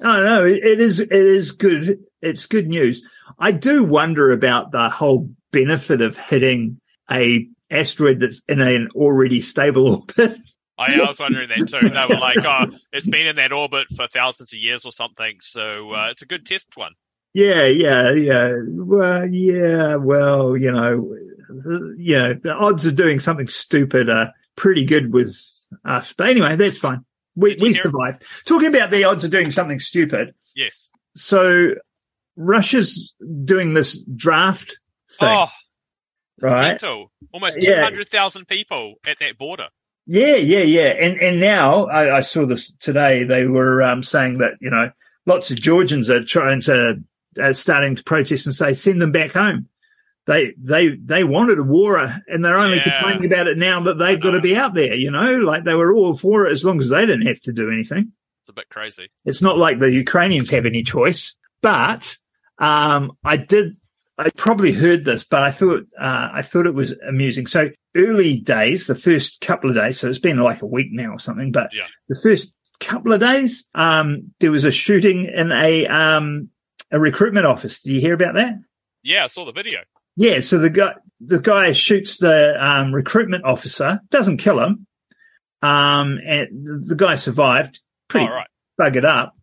I 0.02 0.16
don't 0.16 0.24
know. 0.24 0.44
It, 0.44 0.64
it 0.64 0.80
is 0.80 1.00
it 1.00 1.12
is 1.12 1.52
good. 1.52 2.00
It's 2.20 2.46
good 2.46 2.68
news. 2.68 3.02
I 3.38 3.52
do 3.52 3.84
wonder 3.84 4.32
about 4.32 4.70
the 4.72 4.88
whole 4.90 5.30
benefit 5.52 6.00
of 6.00 6.16
hitting 6.16 6.80
a 7.10 7.48
asteroid 7.70 8.20
that's 8.20 8.42
in 8.48 8.60
an 8.60 8.88
already 8.94 9.40
stable 9.40 9.86
orbit. 10.18 10.36
I, 10.78 10.94
I 10.94 11.06
was 11.06 11.20
wondering 11.20 11.48
that 11.48 11.68
too. 11.68 11.88
They 11.88 12.06
were 12.08 12.20
like, 12.20 12.38
"Oh, 12.44 12.76
it's 12.92 13.06
been 13.06 13.26
in 13.26 13.36
that 13.36 13.52
orbit 13.52 13.86
for 13.94 14.06
thousands 14.08 14.52
of 14.52 14.58
years 14.58 14.84
or 14.84 14.92
something, 14.92 15.38
so 15.40 15.92
uh, 15.92 16.08
it's 16.10 16.22
a 16.22 16.26
good 16.26 16.44
test 16.44 16.68
one." 16.76 16.92
Yeah, 17.34 17.64
yeah, 17.66 18.12
yeah. 18.12 18.54
Well, 18.66 19.26
yeah, 19.26 19.96
well, 19.96 20.56
you 20.56 20.70
know, 20.72 21.16
yeah, 21.96 22.34
the 22.34 22.52
odds 22.52 22.86
of 22.86 22.94
doing 22.94 23.20
something 23.20 23.48
stupid 23.48 24.10
are 24.10 24.32
pretty 24.56 24.84
good 24.84 25.12
with 25.12 25.34
us. 25.84 26.12
But 26.12 26.28
anyway, 26.28 26.56
that's 26.56 26.78
fine. 26.78 27.04
We, 27.34 27.56
we 27.60 27.72
survived. 27.74 28.22
Talking 28.44 28.68
about 28.74 28.90
the 28.90 29.04
odds 29.04 29.24
of 29.24 29.30
doing 29.30 29.50
something 29.50 29.80
stupid. 29.80 30.34
Yes. 30.54 30.90
So 31.16 31.70
Russia's 32.36 33.14
doing 33.44 33.72
this 33.72 33.98
draft 34.02 34.78
thing, 35.18 35.28
Oh, 35.28 35.48
right? 36.42 36.68
mental. 36.72 37.10
Almost 37.32 37.62
Yeah. 37.62 37.76
two 37.76 37.82
hundred 37.84 38.08
thousand 38.10 38.46
people 38.48 38.96
at 39.06 39.18
that 39.20 39.38
border. 39.38 39.68
Yeah, 40.06 40.36
yeah, 40.36 40.62
yeah. 40.62 40.88
And, 40.88 41.22
and 41.22 41.40
now 41.40 41.86
I, 41.86 42.18
I 42.18 42.20
saw 42.20 42.44
this 42.44 42.72
today. 42.72 43.24
They 43.24 43.46
were 43.46 43.82
um, 43.82 44.02
saying 44.02 44.38
that, 44.38 44.54
you 44.60 44.68
know, 44.70 44.90
lots 45.24 45.50
of 45.50 45.58
Georgians 45.60 46.10
are 46.10 46.24
trying 46.24 46.60
to 46.62 46.96
are 47.40 47.54
starting 47.54 47.94
to 47.96 48.04
protest 48.04 48.46
and 48.46 48.54
say 48.54 48.74
send 48.74 49.00
them 49.00 49.12
back 49.12 49.32
home. 49.32 49.68
They 50.26 50.54
they 50.56 50.90
they 50.96 51.24
wanted 51.24 51.58
a 51.58 51.64
war, 51.64 51.98
and 52.28 52.44
they're 52.44 52.56
only 52.58 52.76
Yeah. 52.76 53.00
complaining 53.00 53.26
about 53.32 53.48
it 53.48 53.58
now 53.58 53.80
that 53.84 53.98
they've 53.98 54.20
got 54.20 54.32
to 54.32 54.40
be 54.40 54.54
out 54.56 54.72
there. 54.74 54.94
You 54.94 55.10
know, 55.10 55.36
like 55.38 55.64
they 55.64 55.74
were 55.74 55.92
all 55.92 56.16
for 56.16 56.46
it 56.46 56.52
as 56.52 56.64
long 56.64 56.80
as 56.80 56.90
they 56.90 57.04
didn't 57.06 57.26
have 57.26 57.40
to 57.40 57.52
do 57.52 57.70
anything. 57.70 58.12
It's 58.40 58.48
a 58.48 58.52
bit 58.52 58.68
crazy. 58.68 59.08
It's 59.24 59.42
not 59.42 59.58
like 59.58 59.78
the 59.78 59.90
Ukrainians 59.92 60.50
have 60.50 60.64
any 60.66 60.82
choice. 60.82 61.34
But 61.60 62.16
um, 62.58 63.12
I 63.24 63.36
did. 63.36 63.76
I 64.18 64.30
probably 64.30 64.72
heard 64.72 65.04
this, 65.04 65.24
but 65.24 65.42
I 65.42 65.50
thought 65.50 65.84
uh, 65.98 66.28
I 66.32 66.42
thought 66.42 66.66
it 66.66 66.74
was 66.74 66.92
amusing. 67.08 67.46
So 67.46 67.70
early 67.96 68.36
days, 68.38 68.86
the 68.86 68.94
first 68.94 69.40
couple 69.40 69.70
of 69.70 69.76
days. 69.76 69.98
So 69.98 70.08
it's 70.08 70.18
been 70.18 70.38
like 70.38 70.62
a 70.62 70.66
week 70.66 70.88
now 70.92 71.10
or 71.12 71.18
something. 71.18 71.50
But 71.50 71.70
Yeah. 71.74 71.86
the 72.08 72.20
first 72.22 72.52
couple 72.78 73.12
of 73.12 73.20
days, 73.20 73.64
um, 73.74 74.32
there 74.40 74.50
was 74.52 74.64
a 74.64 74.70
shooting 74.70 75.24
in 75.24 75.50
a 75.52 75.86
um, 75.86 76.48
a 76.92 77.00
recruitment 77.00 77.46
office. 77.46 77.80
Do 77.82 77.92
you 77.92 78.00
hear 78.00 78.14
about 78.14 78.34
that? 78.34 78.54
Yeah, 79.02 79.24
I 79.24 79.26
saw 79.26 79.44
the 79.44 79.52
video. 79.52 79.80
Yeah, 80.16 80.40
so 80.40 80.58
the 80.58 80.70
guy 80.70 80.92
the 81.20 81.40
guy 81.40 81.72
shoots 81.72 82.18
the 82.18 82.54
um, 82.64 82.94
recruitment 82.94 83.44
officer, 83.44 84.00
doesn't 84.10 84.36
kill 84.36 84.60
him, 84.60 84.86
um, 85.62 86.18
and 86.24 86.84
the 86.86 86.94
guy 86.96 87.14
survived. 87.14 87.80
Pretty 88.08 88.26
All 88.26 88.32
right. 88.32 88.46
buggered 88.78 89.04
up. 89.04 89.34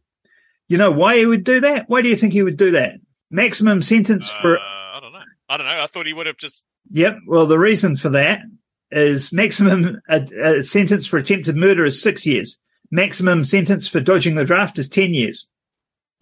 You 0.68 0.78
know 0.78 0.92
why 0.92 1.18
he 1.18 1.26
would 1.26 1.44
do 1.44 1.62
that? 1.62 1.90
Why 1.90 2.02
do 2.04 2.10
you 2.10 2.16
think 2.16 2.34
he 2.34 2.44
would 2.44 2.58
do 2.58 2.72
that? 2.72 2.94
Maximum 3.32 3.82
sentence 3.82 4.30
Uh, 4.30 4.42
for 4.42 4.60
I 4.60 5.00
don't 5.02 5.12
know. 5.14 5.20
I 5.50 5.58
don't 5.58 5.66
know. 5.66 5.80
I 5.82 5.88
thought 5.88 6.06
he 6.06 6.14
would 6.14 6.28
have 6.28 6.38
just. 6.38 6.66
yep. 6.92 7.18
Well, 7.26 7.48
the 7.48 7.58
reason 7.60 7.96
for 7.98 8.10
that 8.10 8.42
is 8.92 9.32
maximum 9.34 10.00
a, 10.08 10.22
a 10.22 10.64
sentence 10.64 11.08
for 11.08 11.18
attempted 11.18 11.56
murder 11.56 11.86
is 11.86 12.02
six 12.02 12.26
years. 12.26 12.58
Maximum 12.92 13.44
sentence 13.46 13.88
for 13.88 14.00
dodging 14.00 14.36
the 14.36 14.46
draft 14.46 14.78
is 14.78 14.88
ten 14.90 15.14
years. 15.16 15.48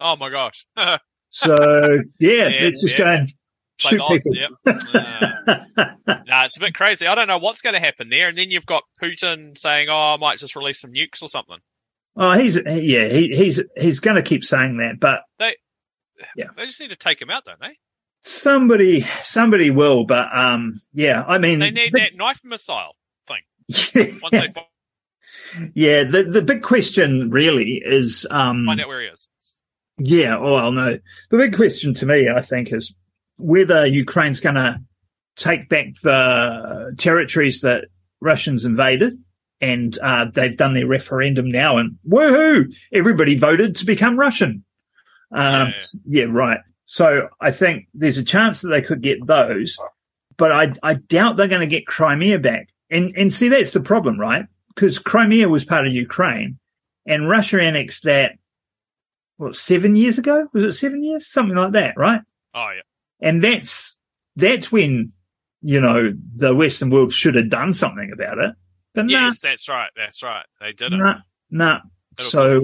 Oh 0.00 0.16
my 0.16 0.30
gosh. 0.30 0.66
So 1.30 1.98
yeah, 2.20 2.48
Yeah, 2.48 2.64
let's 2.64 2.80
just 2.80 2.98
yeah. 2.98 3.04
go 3.04 3.10
and 3.12 3.32
Play 3.80 3.90
shoot 3.90 4.00
odds, 4.00 4.22
people. 4.24 4.34
Yep. 4.34 4.50
Uh, 4.66 5.84
nah, 6.26 6.44
it's 6.46 6.56
a 6.56 6.60
bit 6.60 6.74
crazy. 6.74 7.06
I 7.06 7.14
don't 7.14 7.28
know 7.28 7.38
what's 7.38 7.60
going 7.62 7.74
to 7.74 7.80
happen 7.80 8.08
there. 8.08 8.28
And 8.28 8.36
then 8.36 8.50
you've 8.50 8.66
got 8.66 8.82
Putin 9.00 9.56
saying, 9.56 9.88
"Oh, 9.88 10.14
I 10.14 10.16
might 10.16 10.38
just 10.38 10.56
release 10.56 10.80
some 10.80 10.90
nukes 10.92 11.22
or 11.22 11.28
something." 11.28 11.58
Oh, 12.16 12.32
he's 12.32 12.56
yeah, 12.56 13.08
he, 13.08 13.28
he's 13.28 13.60
he's 13.76 14.00
going 14.00 14.16
to 14.16 14.22
keep 14.22 14.42
saying 14.44 14.78
that, 14.78 14.98
but 15.00 15.20
They 15.38 15.54
Yeah. 16.34 16.46
they 16.56 16.66
just 16.66 16.80
need 16.80 16.90
to 16.90 16.96
take 16.96 17.22
him 17.22 17.30
out, 17.30 17.44
don't 17.44 17.60
they? 17.60 17.78
somebody 18.20 19.02
somebody 19.22 19.70
will. 19.70 20.04
But 20.04 20.26
um, 20.36 20.74
yeah, 20.92 21.22
I 21.26 21.38
mean, 21.38 21.60
They 21.60 21.70
need 21.70 21.92
the- 21.92 22.00
that 22.00 22.16
knife 22.16 22.40
missile 22.42 22.96
thing. 23.28 23.42
Once 24.22 24.32
they 24.32 24.52
yeah, 25.74 26.02
the 26.04 26.24
the 26.24 26.42
big 26.42 26.62
question 26.62 27.30
really 27.30 27.80
is 27.84 28.26
um, 28.30 28.66
find 28.66 28.80
out 28.80 28.88
where 28.88 29.02
he 29.02 29.06
is. 29.08 29.28
Yeah, 29.98 30.36
oh, 30.38 30.54
well, 30.54 30.72
no. 30.72 30.98
The 31.30 31.36
big 31.36 31.56
question 31.56 31.94
to 31.94 32.06
me, 32.06 32.28
I 32.28 32.40
think, 32.42 32.72
is 32.72 32.94
whether 33.36 33.86
Ukraine's 33.86 34.40
going 34.40 34.54
to 34.54 34.80
take 35.36 35.68
back 35.68 35.86
the 36.02 36.94
territories 36.98 37.60
that 37.62 37.86
Russians 38.20 38.64
invaded. 38.64 39.18
And 39.60 39.98
uh, 39.98 40.26
they've 40.32 40.56
done 40.56 40.74
their 40.74 40.86
referendum 40.86 41.50
now, 41.50 41.78
and 41.78 41.98
woohoo! 42.08 42.72
Everybody 42.92 43.36
voted 43.36 43.74
to 43.76 43.86
become 43.86 44.16
Russian. 44.16 44.64
Um, 45.32 45.74
Yeah. 46.04 46.22
yeah, 46.22 46.24
right. 46.30 46.60
So 46.86 47.28
I 47.40 47.50
think 47.50 47.88
there's 47.92 48.18
a 48.18 48.22
chance 48.24 48.60
that 48.60 48.68
they 48.68 48.82
could 48.82 49.00
get 49.02 49.26
those, 49.26 49.76
but 50.36 50.52
I, 50.52 50.74
I 50.84 50.94
doubt 50.94 51.36
they're 51.36 51.48
going 51.48 51.68
to 51.68 51.76
get 51.76 51.88
Crimea 51.88 52.38
back. 52.38 52.68
And 52.88 53.12
and 53.16 53.34
see, 53.34 53.48
that's 53.48 53.72
the 53.72 53.80
problem, 53.80 54.20
right? 54.20 54.46
Because 54.72 55.00
Crimea 55.00 55.48
was 55.48 55.64
part 55.64 55.88
of 55.88 55.92
Ukraine, 55.92 56.60
and 57.04 57.28
Russia 57.28 57.60
annexed 57.60 58.04
that 58.04 58.38
what 59.38 59.56
seven 59.56 59.96
years 59.96 60.18
ago? 60.18 60.46
Was 60.52 60.62
it 60.64 60.72
seven 60.74 61.02
years? 61.02 61.26
Something 61.26 61.56
like 61.56 61.72
that, 61.72 61.96
right? 61.96 62.20
Oh 62.54 62.68
yeah. 62.74 62.82
And 63.20 63.42
that's 63.42 63.96
that's 64.36 64.70
when 64.70 65.12
you 65.62 65.80
know 65.80 66.12
the 66.36 66.54
Western 66.54 66.90
world 66.90 67.12
should 67.12 67.34
have 67.34 67.48
done 67.48 67.72
something 67.72 68.10
about 68.12 68.38
it. 68.38 68.54
But 68.94 69.06
nah, 69.06 69.26
Yes, 69.26 69.40
that's 69.40 69.68
right. 69.68 69.90
That's 69.96 70.22
right. 70.22 70.44
They 70.60 70.72
did 70.72 70.92
it. 70.92 70.96
nah, 70.98 71.18
nah. 71.50 71.78
So 72.18 72.54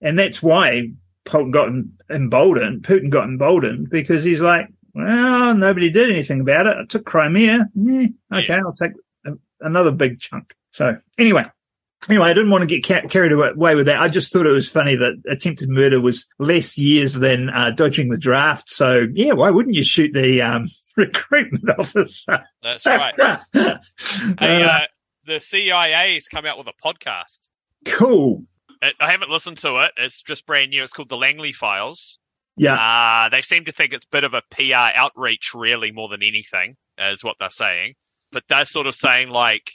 and 0.00 0.18
that's 0.18 0.42
why 0.42 0.88
Putin 1.24 1.50
got 1.52 1.68
emboldened. 2.14 2.82
Putin 2.82 3.08
got 3.08 3.24
emboldened 3.24 3.88
because 3.88 4.22
he's 4.24 4.40
like, 4.40 4.68
well, 4.94 5.54
nobody 5.54 5.90
did 5.90 6.10
anything 6.10 6.40
about 6.40 6.66
it. 6.66 6.76
I 6.76 6.84
took 6.86 7.04
Crimea. 7.06 7.68
Eh, 7.76 8.08
okay, 8.32 8.44
Yes. 8.48 8.62
I'll 8.64 8.74
take 8.74 8.92
another 9.60 9.90
big 9.92 10.20
chunk. 10.20 10.54
So 10.72 10.96
anyway, 11.18 11.44
anyway, 12.08 12.30
I 12.30 12.34
didn't 12.34 12.50
want 12.50 12.62
to 12.62 12.66
get 12.66 12.84
ca- 12.86 13.08
carried 13.08 13.32
away 13.32 13.74
with 13.74 13.86
that. 13.86 14.00
I 14.00 14.08
just 14.08 14.32
thought 14.32 14.46
it 14.46 14.52
was 14.52 14.68
funny 14.68 14.96
that 14.96 15.22
attempted 15.28 15.68
murder 15.68 16.00
was 16.00 16.26
less 16.38 16.76
years 16.78 17.14
than 17.14 17.50
uh, 17.50 17.70
dodging 17.70 18.08
the 18.10 18.18
draft. 18.18 18.70
So 18.70 19.06
yeah, 19.12 19.32
why 19.32 19.50
wouldn't 19.50 19.74
you 19.74 19.84
shoot 19.84 20.12
the 20.12 20.42
um, 20.42 20.66
recruitment 20.96 21.78
officer? 21.78 22.44
That's 22.62 22.86
right. 22.86 23.14
Uh, 23.54 23.78
Hey, 24.38 24.62
uh, 24.64 24.80
the 25.26 25.40
CIA's 25.40 26.28
come 26.28 26.44
out 26.46 26.58
with 26.58 26.66
a 26.68 26.72
podcast. 26.84 27.48
cool. 27.84 28.44
It, 28.82 28.94
I 29.00 29.10
haven't 29.12 29.30
listened 29.30 29.58
to 29.58 29.84
it. 29.84 29.92
It's 29.96 30.20
just 30.22 30.46
brand 30.46 30.70
new. 30.70 30.82
It's 30.82 30.92
called 30.92 31.08
the 31.08 31.16
Langley 31.16 31.52
Files. 31.52 32.18
Yeah. 32.56 32.74
Uh, 32.74 33.28
they 33.30 33.40
seem 33.42 33.64
to 33.64 33.72
think 33.72 33.92
it's 33.92 34.04
a 34.04 34.08
bit 34.10 34.24
of 34.24 34.34
a 34.34 34.42
PR 34.50 34.94
outreach, 34.94 35.52
really, 35.54 35.90
more 35.90 36.08
than 36.08 36.22
anything, 36.22 36.76
is 36.98 37.24
what 37.24 37.36
they're 37.40 37.48
saying. 37.48 37.94
But 38.32 38.42
they're 38.48 38.64
sort 38.66 38.86
of 38.86 38.94
saying, 38.94 39.28
like, 39.28 39.70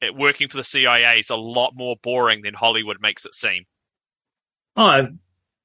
it, 0.00 0.14
working 0.14 0.48
for 0.48 0.56
the 0.56 0.64
CIA 0.64 1.18
is 1.18 1.30
a 1.30 1.36
lot 1.36 1.72
more 1.74 1.96
boring 2.02 2.42
than 2.42 2.54
Hollywood 2.54 2.98
makes 3.00 3.24
it 3.24 3.34
seem. 3.34 3.64
I 4.76 5.08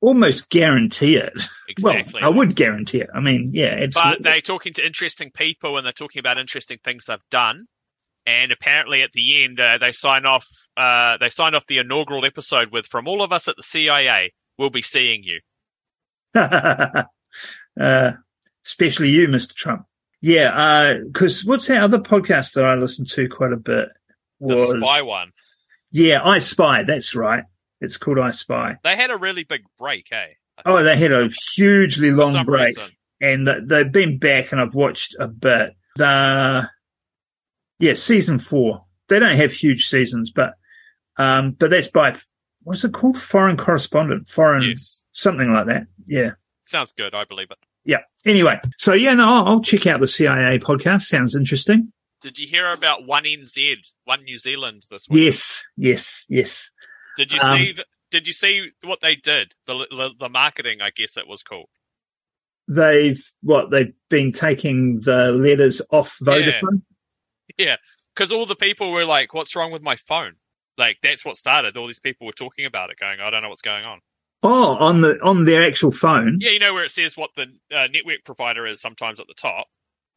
almost 0.01 0.49
guarantee 0.49 1.15
it. 1.15 1.41
Exactly. 1.69 2.21
Well, 2.21 2.31
I 2.31 2.35
would 2.35 2.55
guarantee 2.55 3.01
it. 3.01 3.09
I 3.13 3.19
mean, 3.19 3.51
yeah, 3.53 3.85
but 3.93 4.21
they're 4.21 4.41
talking 4.41 4.73
to 4.73 4.85
interesting 4.85 5.31
people 5.31 5.77
and 5.77 5.85
they're 5.85 5.93
talking 5.93 6.19
about 6.19 6.37
interesting 6.37 6.79
things 6.83 7.05
they've 7.05 7.17
done. 7.31 7.65
And 8.25 8.51
apparently, 8.51 9.01
at 9.01 9.11
the 9.13 9.43
end, 9.43 9.59
uh, 9.59 9.77
they 9.79 9.91
sign 9.91 10.25
off. 10.25 10.47
Uh, 10.77 11.17
they 11.17 11.29
signed 11.29 11.55
off 11.55 11.65
the 11.67 11.79
inaugural 11.79 12.25
episode 12.25 12.71
with, 12.71 12.87
"From 12.87 13.07
all 13.07 13.21
of 13.21 13.33
us 13.33 13.49
at 13.49 13.57
the 13.57 13.63
CIA, 13.63 14.31
we'll 14.57 14.69
be 14.69 14.81
seeing 14.81 15.23
you." 15.23 15.41
uh, 17.79 18.11
especially 18.65 19.09
you, 19.09 19.27
Mr. 19.27 19.53
Trump. 19.53 19.85
Yeah, 20.21 20.93
because 21.05 21.43
what's 21.43 21.67
that 21.67 21.83
other 21.83 21.99
podcast 21.99 22.53
that 22.53 22.63
I 22.63 22.75
listen 22.75 23.03
to 23.07 23.27
quite 23.27 23.51
a 23.51 23.57
bit? 23.57 23.89
The 24.47 24.77
spy 24.79 25.01
one. 25.01 25.31
yeah, 25.91 26.21
I 26.23 26.39
Spy. 26.39 26.83
That's 26.83 27.15
right. 27.15 27.43
It's 27.81 27.97
called 27.97 28.19
I 28.19 28.31
Spy. 28.31 28.77
They 28.83 28.95
had 28.95 29.12
a 29.12 29.17
really 29.17 29.43
big 29.43 29.62
break, 29.77 30.07
eh? 30.12 30.27
Oh, 30.65 30.83
they 30.83 30.95
had 30.95 31.12
a 31.12 31.29
hugely 31.55 32.12
long 32.12 32.45
break, 32.45 32.77
reason. 32.77 32.91
and 33.21 33.47
they've 33.69 33.91
been 33.91 34.19
back, 34.19 34.51
and 34.51 34.62
I've 34.62 34.75
watched 34.75 35.15
a 35.19 35.27
bit. 35.27 35.71
The 35.95 36.69
yeah, 37.79 37.93
season 37.95 38.39
four. 38.39 38.85
They 39.09 39.19
don't 39.19 39.35
have 39.35 39.51
huge 39.53 39.88
seasons, 39.88 40.31
but 40.31 40.53
um, 41.17 41.51
but 41.51 41.69
that's 41.71 41.88
by 41.88 42.15
what's 42.62 42.83
it 42.83 42.93
called? 42.93 43.17
Foreign 43.21 43.57
correspondent, 43.57 44.29
foreign 44.29 44.63
Yes, 44.63 45.03
something 45.12 45.51
like 45.51 45.67
that. 45.67 45.88
Yeah. 46.07 46.31
sounds 46.63 46.93
good. 46.93 47.13
I 47.13 47.25
believe 47.25 47.51
it. 47.51 47.57
Yeah. 47.85 48.00
Anyway, 48.25 48.59
so 48.77 48.93
yeah, 48.93 49.13
no, 49.13 49.27
I'll 49.45 49.62
check 49.62 49.85
out 49.88 50.00
the 50.00 50.07
CIA 50.07 50.57
podcast. 50.59 51.03
Sounds 51.03 51.35
interesting. 51.35 51.91
Did 52.24 52.39
you 52.39 52.48
hear 52.48 52.72
about 52.72 53.06
One 53.06 53.25
NZ, 53.25 53.75
One 54.06 54.24
New 54.24 54.38
Zealand 54.38 54.84
this 54.89 55.08
week? 55.10 55.25
Yes, 55.25 55.63
yes, 55.77 56.25
yes. 56.30 56.70
Did 57.18 57.32
you 57.34 57.39
Um, 57.42 57.58
see? 57.58 57.74
The, 57.74 57.86
did 58.12 58.27
you 58.27 58.34
see 58.34 58.70
what 58.84 59.01
they 59.01 59.15
did? 59.15 59.53
The, 59.68 59.74
the 59.74 60.10
the 60.20 60.30
marketing, 60.30 60.80
I 60.82 60.92
guess 60.96 61.18
it 61.18 61.27
was 61.27 61.44
called. 61.44 61.68
They've 62.68 63.22
what 63.42 63.72
they've 63.72 63.94
been 64.10 64.32
taking 64.32 65.01
the 65.01 65.34
letters 65.34 65.82
off 65.92 66.18
Vodafone. 66.24 66.84
Yeah, 67.58 67.75
because 68.15 68.32
all 68.32 68.46
the 68.46 68.56
people 68.56 68.92
were 68.92 69.06
like, 69.06 69.34
"What's 69.34 69.56
wrong 69.56 69.72
with 69.72 69.84
my 69.84 69.98
phone?" 69.98 70.36
Like 70.77 70.98
that's 71.03 71.25
what 71.25 71.36
started. 71.36 71.75
All 71.75 71.88
these 71.88 72.00
people 72.00 72.25
were 72.25 72.34
talking 72.34 72.65
about 72.65 72.89
it, 72.89 72.98
going, 72.98 73.20
"I 73.20 73.30
don't 73.30 73.44
know 73.44 73.50
what's 73.50 73.62
going 73.62 73.84
on." 73.84 74.00
Oh, 74.44 74.75
on 74.77 75.01
the 75.01 75.20
on 75.22 75.44
their 75.46 75.65
actual 75.65 75.92
phone. 75.92 76.38
Yeah, 76.39 76.51
you 76.51 76.60
know 76.60 76.74
where 76.74 76.86
it 76.86 76.92
says 76.92 77.18
what 77.18 77.32
the 77.36 77.48
uh, 77.75 77.88
network 77.92 78.24
provider 78.24 78.65
is 78.65 78.80
sometimes 78.80 79.20
at 79.20 79.27
the 79.27 79.34
top. 79.36 79.68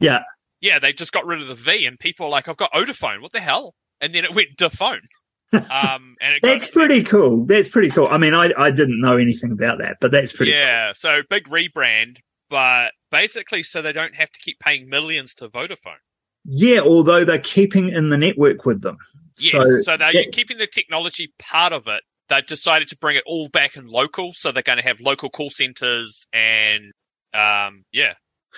Yeah. 0.00 0.20
Yeah, 0.60 0.78
they 0.78 0.92
just 0.92 1.12
got 1.12 1.26
rid 1.26 1.42
of 1.42 1.48
the 1.48 1.54
V, 1.54 1.86
and 1.86 1.98
people 1.98 2.26
are 2.26 2.30
like, 2.30 2.48
"I've 2.48 2.56
got 2.56 2.72
Odaphone. 2.72 3.20
What 3.20 3.32
the 3.32 3.40
hell?" 3.40 3.74
And 4.00 4.12
then 4.14 4.24
it 4.24 4.34
went 4.34 4.48
to 4.58 4.70
phone. 4.70 5.00
Um, 5.52 6.16
and 6.20 6.34
it 6.34 6.42
got- 6.42 6.48
That's 6.48 6.66
pretty 6.66 7.04
cool. 7.04 7.46
That's 7.46 7.68
pretty 7.68 7.90
cool. 7.90 8.08
I 8.10 8.18
mean, 8.18 8.34
I 8.34 8.52
I 8.58 8.72
didn't 8.72 9.00
know 9.00 9.16
anything 9.16 9.52
about 9.52 9.78
that, 9.78 9.98
but 10.00 10.10
that's 10.10 10.32
pretty. 10.32 10.50
Yeah, 10.50 10.90
so 10.92 11.22
big 11.30 11.44
rebrand, 11.48 12.16
but 12.50 12.90
basically, 13.12 13.62
so 13.62 13.80
they 13.80 13.92
don't 13.92 14.16
have 14.16 14.28
to 14.32 14.40
keep 14.40 14.58
paying 14.58 14.88
millions 14.88 15.34
to 15.34 15.48
Vodafone. 15.48 16.00
Yeah, 16.44 16.80
although 16.80 17.24
they're 17.24 17.38
keeping 17.38 17.90
in 17.90 18.08
the 18.08 18.18
network 18.18 18.64
with 18.64 18.82
them. 18.82 18.96
Yes, 19.38 19.52
So, 19.52 19.60
so, 19.82 19.96
they're 19.96 20.12
that- 20.12 20.32
keeping 20.32 20.58
the 20.58 20.66
technology 20.66 21.32
part 21.38 21.72
of 21.72 21.86
it. 21.86 22.02
They've 22.28 22.44
decided 22.44 22.88
to 22.88 22.96
bring 22.96 23.16
it 23.16 23.22
all 23.24 23.48
back 23.48 23.76
in 23.76 23.86
local, 23.86 24.32
so 24.32 24.50
they're 24.50 24.64
going 24.64 24.78
to 24.78 24.84
have 24.84 24.98
local 25.00 25.30
call 25.30 25.50
centers 25.50 26.26
and 26.32 26.86
um, 27.34 27.84
yeah. 27.92 28.14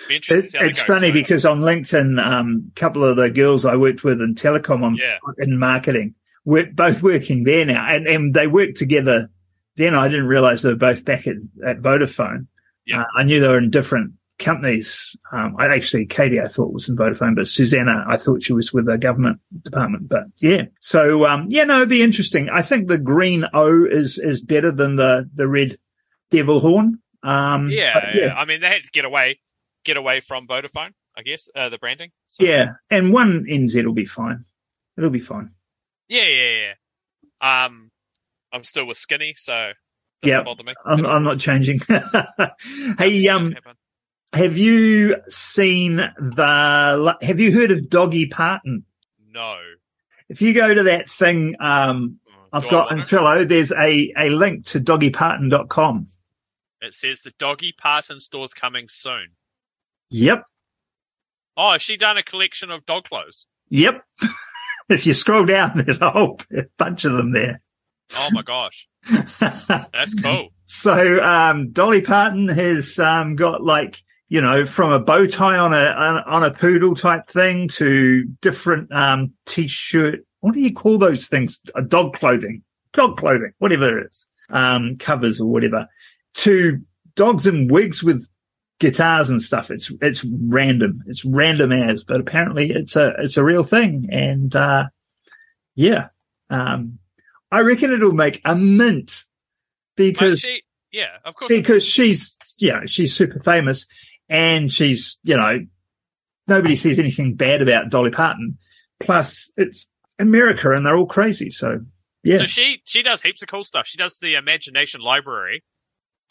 Be 0.07 0.15
interesting 0.15 0.35
to 0.35 0.39
It's, 0.39 0.51
see 0.51 0.57
how 0.57 0.63
that 0.63 0.69
it's 0.71 0.79
funny 0.81 1.11
because 1.11 1.45
on 1.45 1.61
LinkedIn, 1.61 2.23
um, 2.23 2.71
a 2.75 2.79
couple 2.79 3.03
of 3.03 3.17
the 3.17 3.29
girls 3.29 3.65
I 3.65 3.75
worked 3.75 4.03
with 4.03 4.21
in 4.21 4.35
telecom 4.35 4.83
on, 4.83 4.95
Yeah. 4.95 5.17
in 5.37 5.57
marketing, 5.59 6.15
we're 6.45 6.67
both 6.71 7.03
working 7.03 7.43
there 7.43 7.65
now, 7.65 7.85
and, 7.87 8.07
and 8.07 8.33
they 8.33 8.47
work 8.47 8.75
together 8.75 9.29
then 9.75 9.95
I 9.95 10.09
didn't 10.09 10.27
realize 10.27 10.61
they 10.61 10.69
were 10.71 10.75
both 10.75 11.05
back 11.05 11.25
at, 11.25 11.37
at 11.65 11.79
Vodafone. 11.79 12.47
Yeah. 12.85 13.01
Uh, 13.01 13.05
I 13.15 13.23
knew 13.23 13.39
they 13.39 13.47
were 13.47 13.57
in 13.59 13.69
different 13.69 14.11
companies. 14.37 15.15
Um, 15.31 15.55
I 15.57 15.67
actually, 15.73 16.05
Katie, 16.05 16.41
I 16.41 16.49
thought 16.49 16.73
was 16.73 16.89
in 16.89 16.97
Vodafone, 16.97 17.35
but 17.35 17.47
Susanna, 17.47 18.03
I 18.05 18.17
thought 18.17 18.43
she 18.43 18.51
was 18.51 18.73
with 18.73 18.87
the 18.87 18.97
government 18.97 19.39
department. 19.63 20.09
But 20.09 20.23
yeah, 20.39 20.63
so 20.81 21.25
um, 21.25 21.45
yeah, 21.49 21.63
no, 21.63 21.77
it'd 21.77 21.87
be 21.87 22.01
interesting. 22.01 22.49
I 22.49 22.61
think 22.61 22.89
the 22.89 22.97
green 22.97 23.45
O 23.53 23.85
is 23.85 24.17
is 24.17 24.41
better 24.41 24.71
than 24.71 24.97
the 24.97 25.29
the 25.33 25.47
red 25.47 25.77
devil 26.29 26.59
horn. 26.59 26.99
Um, 27.23 27.69
Yeah, 27.69 28.11
yeah. 28.15 28.33
I 28.35 28.43
mean, 28.43 28.59
they 28.59 28.67
had 28.67 28.83
to 28.83 28.91
get 28.91 29.05
away, 29.05 29.39
get 29.83 29.97
away 29.97 30.19
from 30.19 30.47
Vodafone, 30.47 30.91
I 31.17 31.21
guess, 31.23 31.49
uh, 31.55 31.69
the 31.69 31.77
branding. 31.77 32.11
So, 32.27 32.43
yeah, 32.43 32.73
and 32.89 33.11
one 33.13 33.45
NZ 33.45 33.85
will 33.85 33.93
be 33.93 34.05
fine. 34.05 34.45
It'll 34.97 35.09
be 35.09 35.19
fine. 35.19 35.51
yeah, 36.07 36.25
yeah, 36.25 36.73
yeah. 37.41 37.65
Um, 37.65 37.89
I'm 38.51 38.63
still 38.63 38.85
with 38.85 38.97
Skinny, 38.97 39.33
so 39.35 39.71
Yeah, 40.23 40.43
bother 40.43 40.63
me. 40.63 40.73
I'm, 40.85 41.05
I'm 41.05 41.23
not 41.23 41.39
changing. 41.39 41.79
hey, 42.97 43.27
um, 43.29 43.55
have 44.33 44.57
you 44.57 45.15
seen 45.29 45.95
the? 45.97 47.17
Have 47.21 47.39
you 47.39 47.51
heard 47.51 47.71
of 47.71 47.89
Doggy 47.89 48.27
Parton? 48.27 48.85
no. 49.31 49.57
If 50.27 50.43
you 50.43 50.53
go 50.53 50.71
to 50.71 50.83
that 50.83 51.09
thing, 51.09 51.55
um, 51.59 52.19
Oh, 52.27 52.57
I've 52.57 52.63
do 52.63 52.69
got 52.69 52.91
in? 52.91 52.99
Trello, 52.99 53.47
there's 53.47 53.71
a, 53.71 54.13
a 54.15 54.29
link 54.29 54.65
to 54.67 54.79
doggyparton.com. 54.79 56.07
It 56.81 56.93
says 56.93 57.21
the 57.21 57.31
Doggy 57.39 57.73
Parton 57.77 58.19
store's 58.19 58.53
coming 58.53 58.87
soon. 58.89 59.29
Yep. 60.09 60.43
Oh, 61.57 61.73
has 61.73 61.81
she 61.81 61.97
done 61.97 62.17
a 62.17 62.23
collection 62.23 62.71
of 62.71 62.85
dog 62.85 63.05
clothes? 63.05 63.45
Yep. 63.69 64.03
if 64.89 65.05
you 65.05 65.13
scroll 65.13 65.45
down, 65.45 65.71
there's 65.75 66.01
a 66.01 66.09
whole 66.09 66.39
bunch 66.77 67.05
of 67.05 67.13
them 67.13 67.31
there. 67.31 67.59
Oh 68.15 68.29
my 68.31 68.41
gosh, 68.41 68.87
that's 69.39 70.15
cool. 70.15 70.49
so, 70.65 71.23
um, 71.23 71.71
Dolly 71.71 72.01
Parton 72.01 72.47
has, 72.47 72.97
um, 72.97 73.35
got 73.35 73.63
like, 73.63 74.01
you 74.29 74.41
know, 74.41 74.65
from 74.65 74.91
a 74.91 74.99
bow 74.99 75.27
tie 75.27 75.59
on 75.59 75.73
a, 75.73 75.91
on, 76.25 76.43
a 76.43 76.51
poodle 76.51 76.95
type 76.95 77.27
thing 77.27 77.67
to 77.67 78.23
different, 78.41 78.91
um, 78.91 79.33
t-shirt. 79.45 80.25
What 80.39 80.55
do 80.55 80.59
you 80.59 80.73
call 80.73 80.97
those 80.97 81.27
things? 81.27 81.59
A 81.75 81.83
dog 81.83 82.13
clothing, 82.13 82.63
dog 82.93 83.17
clothing, 83.17 83.51
whatever 83.59 83.99
it 83.99 84.07
is, 84.07 84.25
um, 84.49 84.97
covers 84.97 85.39
or 85.39 85.45
whatever 85.45 85.87
to 86.35 86.79
dogs 87.15 87.45
in 87.45 87.67
wigs 87.67 88.03
with 88.03 88.27
guitars 88.79 89.29
and 89.29 89.41
stuff. 89.41 89.71
It's, 89.71 89.91
it's 90.01 90.23
random. 90.23 91.03
It's 91.07 91.25
random 91.25 91.71
as, 91.71 92.03
but 92.03 92.19
apparently 92.19 92.71
it's 92.71 92.95
a, 92.95 93.13
it's 93.19 93.37
a 93.37 93.43
real 93.43 93.63
thing. 93.63 94.07
And, 94.11 94.55
uh, 94.55 94.85
yeah, 95.75 96.07
um, 96.49 96.99
I 97.51 97.61
reckon 97.61 97.91
it'll 97.91 98.11
make 98.11 98.41
a 98.45 98.55
mint 98.55 99.23
because 99.95 100.41
she, 100.41 100.61
yeah, 100.91 101.17
of 101.25 101.35
course. 101.35 101.49
because 101.49 101.85
she's 101.85 102.37
you 102.57 102.71
know 102.71 102.81
she's 102.85 103.15
super 103.15 103.39
famous 103.39 103.85
and 104.27 104.71
she's 104.71 105.19
you 105.23 105.35
know 105.37 105.59
nobody 106.47 106.75
says 106.75 106.99
anything 106.99 107.35
bad 107.35 107.61
about 107.61 107.89
Dolly 107.89 108.11
Parton. 108.11 108.57
Plus, 108.99 109.51
it's 109.57 109.87
America 110.19 110.71
and 110.71 110.85
they're 110.85 110.97
all 110.97 111.05
crazy. 111.05 111.49
So 111.49 111.79
yeah. 112.23 112.39
So 112.39 112.45
she 112.45 112.81
she 112.85 113.01
does 113.01 113.21
heaps 113.21 113.41
of 113.41 113.47
cool 113.47 113.63
stuff. 113.63 113.87
She 113.87 113.97
does 113.97 114.17
the 114.19 114.35
Imagination 114.35 115.01
Library. 115.01 115.63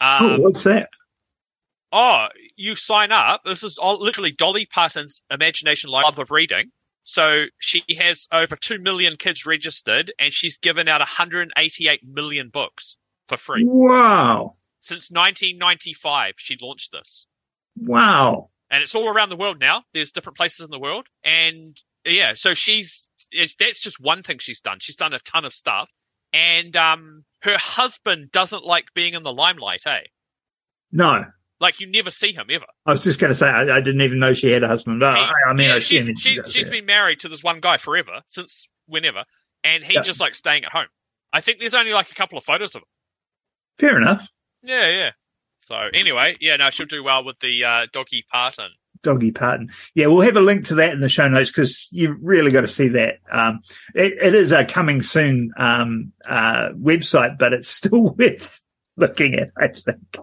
oh, 0.01 0.35
Um, 0.35 0.41
what's 0.41 0.63
that? 0.65 0.89
Oh, 1.91 2.27
you 2.55 2.75
sign 2.75 3.11
up. 3.11 3.41
This 3.45 3.63
is 3.63 3.77
all, 3.77 3.99
literally 4.01 4.31
Dolly 4.31 4.65
Parton's 4.65 5.21
Imagination 5.31 5.89
Love 5.89 6.19
of 6.19 6.31
Reading. 6.31 6.71
So 7.03 7.45
she 7.57 7.83
has 7.97 8.27
over 8.31 8.55
2 8.55 8.77
million 8.79 9.15
kids 9.17 9.45
registered 9.45 10.11
and 10.19 10.31
she's 10.31 10.57
given 10.57 10.87
out 10.87 10.99
188 10.99 12.01
million 12.07 12.49
books 12.49 12.97
for 13.27 13.37
free. 13.37 13.63
Wow, 13.65 14.55
Since 14.79 15.09
1995, 15.11 16.33
she 16.37 16.57
launched 16.61 16.91
this. 16.91 17.25
wow. 17.75 18.49
And 18.71 18.83
it's 18.83 18.93
all 18.93 19.09
around 19.09 19.29
the 19.29 19.35
world 19.35 19.59
now. 19.59 19.83
There's 19.95 20.11
different 20.11 20.37
places 20.37 20.63
in 20.63 20.69
the 20.69 20.77
world. 20.77 21.07
And 21.23 21.75
yeah, 22.05 22.33
so 22.35 22.53
she's, 22.53 23.09
it, 23.31 23.53
that's 23.57 23.81
just 23.81 23.99
one 23.99 24.21
thing 24.21 24.37
she's 24.39 24.61
done. 24.61 24.77
She's 24.79 24.95
done 24.95 25.13
a 25.13 25.19
ton 25.19 25.43
of 25.45 25.53
stuff. 25.55 25.89
And, 26.33 26.75
um, 26.77 27.23
her 27.41 27.57
husband 27.57 28.31
doesn't 28.31 28.63
like 28.63 28.93
being 28.93 29.15
in 29.15 29.23
the 29.23 29.33
limelight, 29.33 29.81
eh? 29.87 30.01
No, 30.91 31.25
Like 31.59 31.79
you 31.81 31.91
never 31.91 32.09
see 32.09 32.31
him 32.31 32.45
ever. 32.49 32.65
I 32.85 32.93
was 32.93 33.03
just 33.03 33.19
going 33.19 33.31
to 33.31 33.35
say 33.35 33.47
I, 33.47 33.63
I 33.77 33.81
didn't 33.81 34.01
even 34.01 34.19
know 34.19 34.33
she 34.33 34.49
had 34.49 34.63
a 34.63 34.67
husband. 34.67 35.03
Oh, 35.03 35.11
He- 35.13 35.19
I, 35.19 35.33
I 35.49 35.53
mean, 35.53 35.67
yeah, 35.69 35.75
I 35.75 35.79
she's, 35.79 36.07
she, 36.19 36.35
yeah. 36.35 36.69
been 36.69 36.85
married 36.85 37.19
to 37.21 37.27
this 37.29 37.43
one 37.43 37.59
guy 37.59 37.77
forever, 37.77 38.21
since 38.27 38.67
whenever, 38.87 39.25
and 39.63 39.83
he 39.83 39.93
Yeah. 39.95 40.01
just 40.01 40.19
like 40.21 40.35
staying 40.35 40.63
at 40.63 40.71
home. 40.71 40.87
I 41.33 41.41
think 41.41 41.59
there's 41.59 41.75
only 41.75 41.91
like 41.93 42.11
a 42.11 42.15
couple 42.15 42.37
of 42.37 42.43
photos 42.45 42.75
of 42.75 42.81
him. 42.81 42.85
fair 43.77 43.97
enough. 43.97 44.27
Yeah, 44.63 44.89
yeah. 44.89 45.09
So 45.59 45.75
anyway, 45.93 46.37
yeah, 46.39 46.55
no, 46.55 46.69
she'll 46.69 46.85
do 46.85 47.03
well 47.03 47.23
with 47.25 47.39
the 47.39 47.63
uh, 47.65 47.81
doggy 47.91 48.23
Parton. 48.31 48.69
Doggy 49.03 49.31
Parton. 49.31 49.69
Yeah, 49.93 50.07
we'll 50.07 50.21
have 50.21 50.37
a 50.37 50.41
link 50.41 50.65
to 50.67 50.75
that 50.75 50.91
in 50.93 50.99
the 51.01 51.09
show 51.09 51.27
notes 51.27 51.51
because 51.51 51.87
you 51.91 52.17
really 52.21 52.51
got 52.51 52.61
to 52.61 52.67
see 52.67 52.87
that. 52.89 53.15
Um, 53.31 53.59
it, 53.93 54.13
it 54.21 54.35
is 54.35 54.51
a 54.53 54.63
coming 54.65 55.01
soon 55.01 55.51
um, 55.57 56.11
uh, 56.27 56.69
website, 56.77 57.37
but 57.37 57.53
it's 57.53 57.69
still 57.69 58.09
worth 58.17 58.61
looking 58.99 59.35
at, 59.35 59.49
I 59.57 59.67
think. 59.69 60.17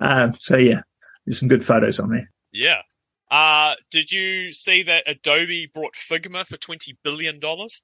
Um, 0.00 0.34
so 0.40 0.56
yeah, 0.56 0.80
there's 1.26 1.38
some 1.38 1.48
good 1.48 1.64
photos 1.64 2.00
on 2.00 2.10
there. 2.10 2.30
Yeah. 2.52 2.82
Uh, 3.30 3.74
did 3.90 4.10
you 4.12 4.52
see 4.52 4.82
that 4.84 5.04
Adobe 5.06 5.70
brought 5.72 5.94
Figma 5.94 6.46
for 6.46 6.56
twenty 6.58 6.96
billion 7.02 7.40
dollars? 7.40 7.82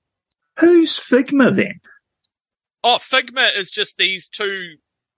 Who's 0.59 0.99
Figma 0.99 1.55
then? 1.55 1.81
Oh, 2.85 2.99
Figma 3.01 3.57
is 3.57 3.71
just 3.71 3.97
these 3.97 4.29
two. 4.29 4.77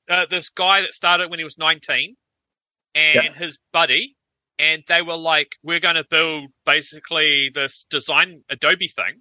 Uh, 0.08 0.26
this 0.28 0.48
guy 0.50 0.80
that 0.82 0.92
started 0.92 1.30
when 1.30 1.38
he 1.38 1.44
was 1.44 1.58
nineteen, 1.58 2.14
and 2.94 3.14
Yeah. 3.24 3.34
his 3.34 3.58
buddy, 3.72 4.16
and 4.58 4.82
they 4.88 5.02
were 5.02 5.16
like, 5.16 5.52
"We're 5.62 5.80
going 5.80 5.96
to 5.96 6.04
build 6.08 6.50
basically 6.64 7.50
this 7.54 7.84
design 7.90 8.42
Adobe 8.48 8.88
thing," 8.88 9.20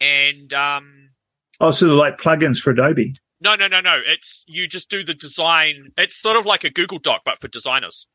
and 0.00 0.52
um, 0.52 1.10
Oh, 1.60 1.68
of 1.68 1.80
like 1.82 2.18
plugins 2.18 2.58
for 2.58 2.70
Adobe. 2.70 3.14
No, 3.42 3.56
no, 3.56 3.66
no, 3.66 3.80
no. 3.80 3.98
It's 4.06 4.44
you 4.46 4.68
just 4.68 4.88
do 4.88 5.04
the 5.04 5.14
design. 5.14 5.90
It's 5.96 6.20
sort 6.20 6.36
of 6.36 6.46
like 6.46 6.64
a 6.64 6.70
Google 6.70 6.98
Doc, 6.98 7.22
but 7.24 7.40
for 7.40 7.48
designers. 7.48 8.06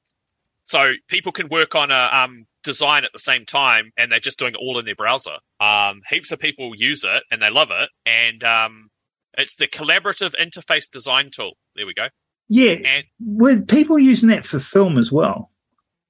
So 0.63 0.92
people 1.08 1.32
can 1.32 1.48
work 1.50 1.76
on 1.76 1.92
a 1.92 2.10
um, 2.12 2.46
design 2.63 3.04
at 3.06 3.12
the 3.13 3.20
same 3.20 3.46
time, 3.46 3.92
and 3.98 4.12
they're 4.12 4.20
just 4.20 4.40
doing 4.40 4.54
it 4.54 4.60
all 4.60 4.80
in 4.80 4.86
their 4.86 4.96
browser. 4.96 5.38
Um, 5.60 6.02
heaps 6.10 6.32
of 6.32 6.40
people 6.40 6.72
use 6.76 7.04
it, 7.04 7.24
and 7.32 7.42
they 7.42 7.50
love 7.50 7.70
it. 7.72 7.90
And 8.06 8.44
um, 8.44 8.90
it's 9.38 9.56
the 9.56 9.68
collaborative 9.68 10.34
interface 10.42 10.90
design 10.92 11.30
tool. 11.34 11.54
There 11.76 11.86
we 11.86 11.94
go. 11.94 12.08
Yeah, 12.50 12.72
And 12.86 13.04
were 13.20 13.60
people 13.62 14.00
using 14.00 14.30
that 14.30 14.46
for 14.46 14.60
film 14.60 14.98
as 14.98 15.12
well? 15.12 15.52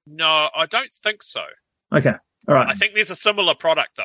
no, 0.06 0.48
I 0.56 0.68
don't 0.68 0.94
think 1.04 1.22
so. 1.24 1.42
Okay, 1.94 2.14
all 2.48 2.56
right. 2.56 2.68
I 2.70 2.74
think 2.74 2.94
there's 2.94 3.12
a 3.12 3.16
similar 3.16 3.56
product 3.56 3.98
though. 3.98 4.04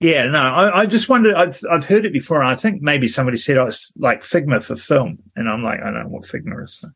Yeah, 0.00 0.24
no, 0.28 0.38
I, 0.38 0.80
I 0.80 0.86
just 0.86 1.10
wondered. 1.10 1.34
I've 1.34 1.60
I've 1.70 1.84
heard 1.84 2.06
it 2.06 2.12
before, 2.12 2.40
and 2.40 2.50
I 2.50 2.54
think 2.56 2.80
maybe 2.80 3.06
somebody 3.06 3.36
said 3.36 3.58
I 3.58 3.64
was 3.64 3.92
like 3.96 4.22
Figma 4.22 4.62
for 4.62 4.74
film, 4.74 5.18
and 5.36 5.46
I'm 5.48 5.62
like, 5.62 5.80
I 5.80 5.84
don't 5.90 6.04
know 6.04 6.08
what 6.08 6.22
Figma 6.24 6.64
is. 6.64 6.78
So. 6.80 6.88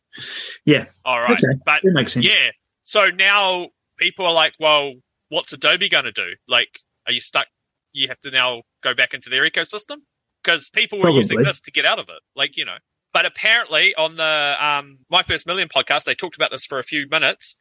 Yeah, 0.65 0.87
All 1.05 1.21
right, 1.21 1.33
Okay. 1.33 1.59
but 1.67 1.83
that 1.83 1.93
makes 1.93 2.15
sense. 2.15 2.25
Yeah. 2.27 2.51
So 2.83 3.11
now 3.11 3.69
people 3.99 4.25
are 4.27 4.33
like, 4.33 4.55
well, 4.59 4.95
what's 5.29 5.53
Adobe 5.53 5.91
going 5.91 6.05
to 6.05 6.13
do? 6.13 6.31
Like, 6.49 6.81
are 7.07 7.13
you 7.13 7.21
stuck? 7.21 7.47
You 7.93 8.09
have 8.09 8.21
to 8.21 8.31
now 8.31 8.63
go 8.83 8.95
back 8.95 9.13
into 9.13 9.29
their 9.29 9.49
ecosystem 9.49 9.97
because 10.43 10.71
people 10.71 10.99
were 10.99 11.11
using 11.11 11.43
this 11.43 11.61
to 11.63 11.71
get 11.71 11.85
out 11.85 11.99
of 11.99 12.09
it. 12.09 12.21
Like, 12.35 12.57
you 12.57 12.65
know, 12.65 12.77
but 13.13 13.27
apparently 13.27 13.95
on 13.97 14.17
the 14.17 14.57
um, 14.61 14.99
My 15.11 15.23
First 15.23 15.47
Million 15.47 15.69
podcast, 15.69 16.05
they 16.05 16.15
talked 16.15 16.37
about 16.37 16.51
this 16.51 16.65
for 16.65 16.79
a 16.79 16.83
few 16.83 17.07
minutes. 17.11 17.57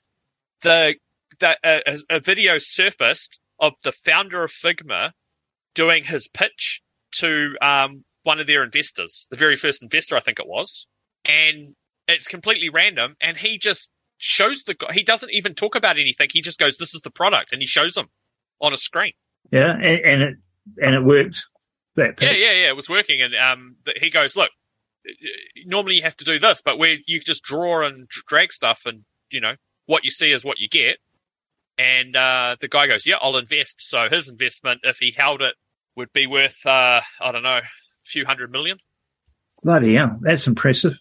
The, 0.61 0.95
the 1.39 1.57
a, 1.63 1.97
a 2.09 2.19
video 2.21 2.57
surfaced 2.59 3.39
of 3.59 3.73
the 3.83 3.91
founder 3.91 4.43
of 4.43 4.49
Figma 4.51 5.11
doing 5.75 6.03
his 6.03 6.27
pitch 6.27 6.81
to 7.17 7.55
um, 7.61 8.03
one 8.23 8.39
of 8.39 8.47
their 8.47 8.63
investors, 8.63 9.27
the 9.31 9.37
very 9.37 9.55
first 9.55 9.81
investor, 9.83 10.15
I 10.15 10.19
think 10.21 10.39
it 10.39 10.47
was, 10.47 10.87
and 11.25 11.75
it's 12.07 12.27
completely 12.27 12.69
random. 12.69 13.15
And 13.21 13.37
he 13.37 13.57
just 13.57 13.89
shows 14.17 14.63
the 14.63 14.73
guy. 14.73 14.93
He 14.93 15.03
doesn't 15.03 15.33
even 15.33 15.53
talk 15.53 15.75
about 15.75 15.97
anything. 15.97 16.29
He 16.31 16.41
just 16.41 16.59
goes, 16.59 16.77
"This 16.77 16.95
is 16.95 17.01
the 17.01 17.11
product," 17.11 17.51
and 17.53 17.61
he 17.61 17.67
shows 17.67 17.93
them 17.93 18.07
on 18.61 18.73
a 18.73 18.77
screen. 18.77 19.13
yeah, 19.51 19.71
and, 19.73 19.99
and 20.05 20.21
it 20.23 20.35
and 20.81 20.95
it 20.95 21.03
worked. 21.03 21.45
That 21.95 22.15
Yeah, 22.21 22.29
pitch. 22.29 22.39
yeah, 22.39 22.51
yeah. 22.53 22.67
It 22.69 22.75
was 22.75 22.89
working, 22.89 23.21
and 23.21 23.35
um, 23.35 23.75
he 24.01 24.09
goes, 24.09 24.35
"Look, 24.35 24.49
normally 25.65 25.95
you 25.95 26.01
have 26.03 26.17
to 26.17 26.25
do 26.25 26.39
this, 26.39 26.61
but 26.63 26.77
where 26.77 26.95
you 27.05 27.19
just 27.19 27.43
draw 27.43 27.85
and 27.85 28.07
drag 28.09 28.51
stuff, 28.53 28.81
and 28.85 29.03
you 29.31 29.41
know 29.41 29.55
what 29.85 30.03
you 30.03 30.09
see 30.09 30.31
is 30.31 30.43
what 30.43 30.59
you 30.59 30.67
get." 30.69 30.97
And 31.77 32.15
uh, 32.15 32.55
the 32.59 32.67
guy 32.67 32.87
goes, 32.87 33.05
"Yeah, 33.07 33.15
I'll 33.21 33.37
invest." 33.37 33.75
So 33.81 34.07
his 34.11 34.29
investment, 34.29 34.81
if 34.83 34.97
he 34.99 35.13
held 35.15 35.41
it, 35.41 35.55
would 35.95 36.13
be 36.13 36.27
worth 36.27 36.65
uh, 36.65 37.01
I 37.21 37.31
don't 37.31 37.43
know, 37.43 37.57
a 37.57 37.61
few 38.05 38.25
hundred 38.25 38.51
million. 38.51 38.77
bloody 39.63 39.95
hell, 39.95 40.17
that's 40.21 40.45
impressive. 40.47 40.93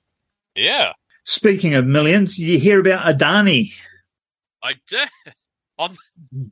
Yeah, 0.55 0.93
Speaking 1.25 1.75
of 1.75 1.87
millions, 1.87 2.39
you 2.39 2.59
hear 2.59 2.81
about 2.81 3.05
Adani, 3.19 3.73
I 4.63 4.75
did. 4.89 5.09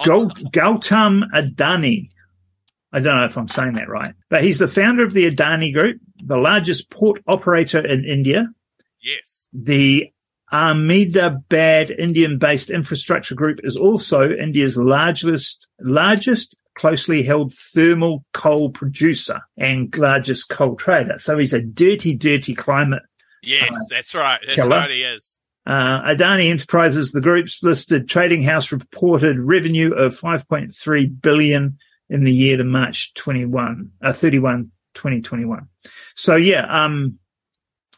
Gaut- 0.04 0.34
Gautam 0.52 1.22
Adani. 1.34 2.08
I 2.92 2.98
don't 3.00 3.16
know 3.16 3.24
if 3.26 3.36
I'm 3.38 3.48
saying 3.48 3.74
that 3.74 3.88
right, 3.88 4.14
but 4.28 4.42
he's 4.42 4.58
the 4.58 4.68
founder 4.68 5.04
of 5.04 5.12
the 5.12 5.30
Adani 5.30 5.72
Group. 5.72 6.00
the 6.22 6.36
largest 6.36 6.90
port 6.90 7.22
operator 7.26 7.78
in 7.84 8.04
India. 8.04 8.48
Yes. 9.00 9.48
The 9.52 10.10
Ahmedabad 10.52 11.90
Indian-based 11.90 12.70
infrastructure 12.70 13.34
group 13.34 13.60
is 13.62 13.76
also 13.76 14.30
India's 14.30 14.76
largest, 14.76 15.68
largest 15.80 16.56
closely 16.74 17.22
held 17.22 17.52
thermal 17.54 18.24
coal 18.32 18.70
producer 18.70 19.40
and 19.56 19.94
largest 19.96 20.48
coal 20.48 20.76
trader. 20.76 21.18
So 21.18 21.38
he's 21.38 21.52
a 21.52 21.60
dirty, 21.60 22.14
dirty 22.14 22.54
climate. 22.54 23.02
Yes, 23.42 23.70
uh, 23.70 23.84
that's 23.90 24.14
right. 24.14 24.40
That's 24.44 24.56
killer. 24.60 24.76
right. 24.76 24.90
He 24.90 25.02
is. 25.02 25.36
Uh, 25.66 26.02
Adani 26.02 26.50
Enterprises, 26.50 27.12
the 27.12 27.20
group's 27.20 27.62
listed 27.62 28.08
trading 28.08 28.42
house, 28.42 28.72
reported 28.72 29.38
revenue 29.38 29.92
of 29.92 30.18
5.3 30.18 31.22
billion 31.22 31.78
in 32.08 32.24
the 32.24 32.32
year 32.32 32.56
to 32.56 32.64
March 32.64 33.14
21, 33.14 33.92
uh, 34.02 34.12
31, 34.12 34.72
2021. 34.94 35.68
So 36.16 36.34
yeah, 36.34 36.66
um, 36.66 37.19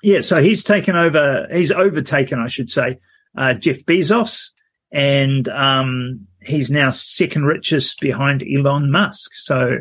yeah, 0.03 0.21
so 0.21 0.43
he's 0.43 0.65
taken 0.65 0.97
over, 0.97 1.47
he's 1.53 1.71
overtaken, 1.73 2.39
I 2.39 2.49
should 2.49 2.71
say, 2.71 2.99
uh, 3.37 3.55
Jeff 3.55 3.85
Bezos 3.85 4.49
and, 4.91 5.49
um, 5.49 6.27
he's 6.43 6.71
now 6.71 6.91
second 6.91 7.45
richest 7.45 8.01
behind 8.01 8.43
Elon 8.43 8.91
Musk. 8.91 9.31
So, 9.35 9.79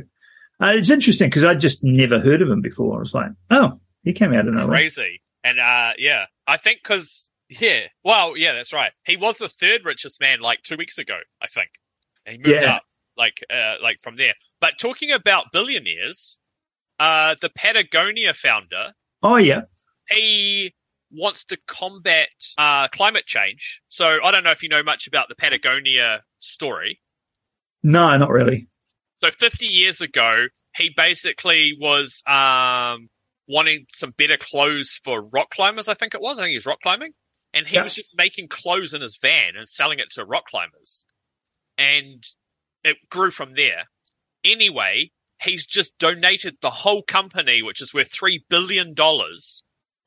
uh, 0.62 0.74
it's 0.76 0.90
interesting 0.92 1.28
because 1.30 1.44
I 1.44 1.56
just 1.56 1.84
never 1.84 2.20
heard 2.20 2.42
of 2.42 2.50
him 2.50 2.62
before. 2.62 2.98
I 2.98 3.00
was 3.00 3.14
like, 3.14 3.32
oh, 3.50 3.80
he 4.04 4.14
came 4.14 4.32
out 4.34 4.48
of 4.48 4.54
nowhere. 4.54 4.68
Crazy. 4.68 5.22
And, 5.44 5.60
uh, 5.60 5.94
yeah, 5.98 6.26
I 6.48 6.58
think 6.58 6.82
because, 6.84 7.30
yeah, 7.50 7.82
well, 8.04 8.38
yeah, 8.38 8.54
that's 8.54 8.72
right. 8.74 8.92
He 9.04 9.18
was 9.18 9.40
the 9.40 9.50
third 9.50 9.84
richest 9.86 10.22
man 10.22 10.40
like 10.40 10.62
two 10.62 10.78
weeks 10.78 10.98
ago, 11.00 11.18
I 11.42 11.48
think. 11.48 11.70
And 12.26 12.34
he 12.38 12.38
moved 12.38 12.62
Yeah. 12.64 12.76
up 12.76 12.84
like, 13.18 13.44
uh, 13.52 13.76
like 13.82 14.00
from 14.02 14.16
there. 14.18 14.36
But 14.60 14.78
talking 14.80 15.12
about 15.12 15.52
billionaires, 15.52 16.38
uh, 17.00 17.36
the 17.42 17.50
Patagonia 17.50 18.34
founder, 18.36 18.94
Oh 19.24 19.36
yeah. 19.38 19.62
He 20.12 20.74
wants 21.12 21.46
to 21.46 21.58
combat 21.68 22.30
uh, 22.58 22.88
climate 22.90 23.26
change. 23.26 23.82
So 23.90 24.20
I 24.24 24.32
don't 24.32 24.44
know 24.44 24.52
if 24.52 24.64
you 24.64 24.70
know 24.70 24.84
much 24.84 25.08
about 25.08 25.30
the 25.30 25.36
Patagonia 25.36 26.22
story. 26.40 27.02
No, 27.84 28.16
not 28.18 28.30
really. 28.30 28.68
So 29.24 29.32
50 29.32 29.66
years 29.66 30.02
ago, 30.02 30.46
he 30.76 30.92
basically 30.96 31.74
was 31.80 32.24
um, 32.28 33.10
wanting 33.48 33.86
some 33.94 34.12
better 34.18 34.38
clothes 34.38 35.00
for 35.04 35.22
rock 35.22 35.50
climbers. 35.50 35.90
I 35.90 35.94
think 35.94 36.14
it 36.14 36.22
was. 36.22 36.40
I 36.40 36.44
think 36.44 36.52
he 36.52 36.58
was 36.58 36.66
rock 36.66 36.80
climbing, 36.82 37.14
and 37.54 37.68
he 37.68 37.76
Yeah. 37.76 37.84
was 37.84 37.94
just 37.94 38.12
making 38.16 38.48
clothes 38.48 38.94
in 38.94 39.02
his 39.02 39.18
van 39.22 39.56
and 39.58 39.68
selling 39.68 40.00
it 40.00 40.12
to 40.12 40.26
rock 40.26 40.46
climbers, 40.46 41.06
and 41.78 42.24
it 42.84 42.98
grew 43.10 43.32
from 43.32 43.54
there. 43.54 43.86
Anyway, 44.44 45.12
he's 45.42 45.66
just 45.66 45.98
donated 45.98 46.58
the 46.62 46.72
whole 46.72 47.04
company, 47.04 47.62
which 47.62 47.82
is 47.82 47.94
worth 47.94 48.12
three 48.12 48.44
billion 48.50 48.94
dollars, 48.94 49.62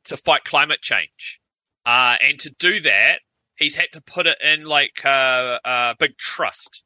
to 0.06 0.16
fight 0.16 0.44
climate 0.44 0.80
change. 0.80 1.40
Uh, 1.86 2.16
and 2.22 2.38
to 2.40 2.50
do 2.58 2.80
that, 2.80 3.20
he's 3.56 3.76
had 3.76 3.88
to 3.92 4.00
put 4.00 4.26
it 4.26 4.38
in 4.42 4.64
like 4.64 5.02
a, 5.04 5.60
a 5.64 5.94
big 5.98 6.16
trust. 6.16 6.82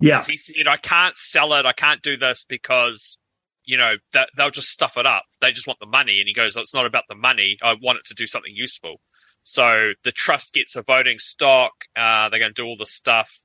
Yeah. 0.00 0.22
He 0.24 0.36
said, 0.36 0.68
I 0.68 0.76
can't 0.76 1.16
sell 1.16 1.54
it. 1.54 1.66
I 1.66 1.72
can't 1.72 2.02
do 2.02 2.16
this 2.16 2.44
because, 2.48 3.18
you 3.64 3.78
know, 3.78 3.94
that 4.12 4.28
they'll 4.36 4.50
just 4.50 4.68
stuff 4.68 4.96
it 4.96 5.06
up. 5.06 5.24
They 5.40 5.52
just 5.52 5.66
want 5.66 5.80
the 5.80 5.86
money. 5.86 6.18
And 6.18 6.28
he 6.28 6.34
goes, 6.34 6.56
it's 6.56 6.74
not 6.74 6.86
about 6.86 7.04
the 7.08 7.14
money. 7.14 7.58
I 7.62 7.74
want 7.80 7.98
it 7.98 8.06
to 8.06 8.14
do 8.14 8.26
something 8.26 8.52
useful. 8.54 9.00
So 9.42 9.92
the 10.04 10.12
trust 10.12 10.52
gets 10.52 10.76
a 10.76 10.82
voting 10.82 11.18
stock. 11.18 11.72
Uh, 11.96 12.28
they're 12.28 12.40
going 12.40 12.54
to 12.54 12.62
do 12.62 12.66
all 12.66 12.76
the 12.76 12.86
stuff. 12.86 13.40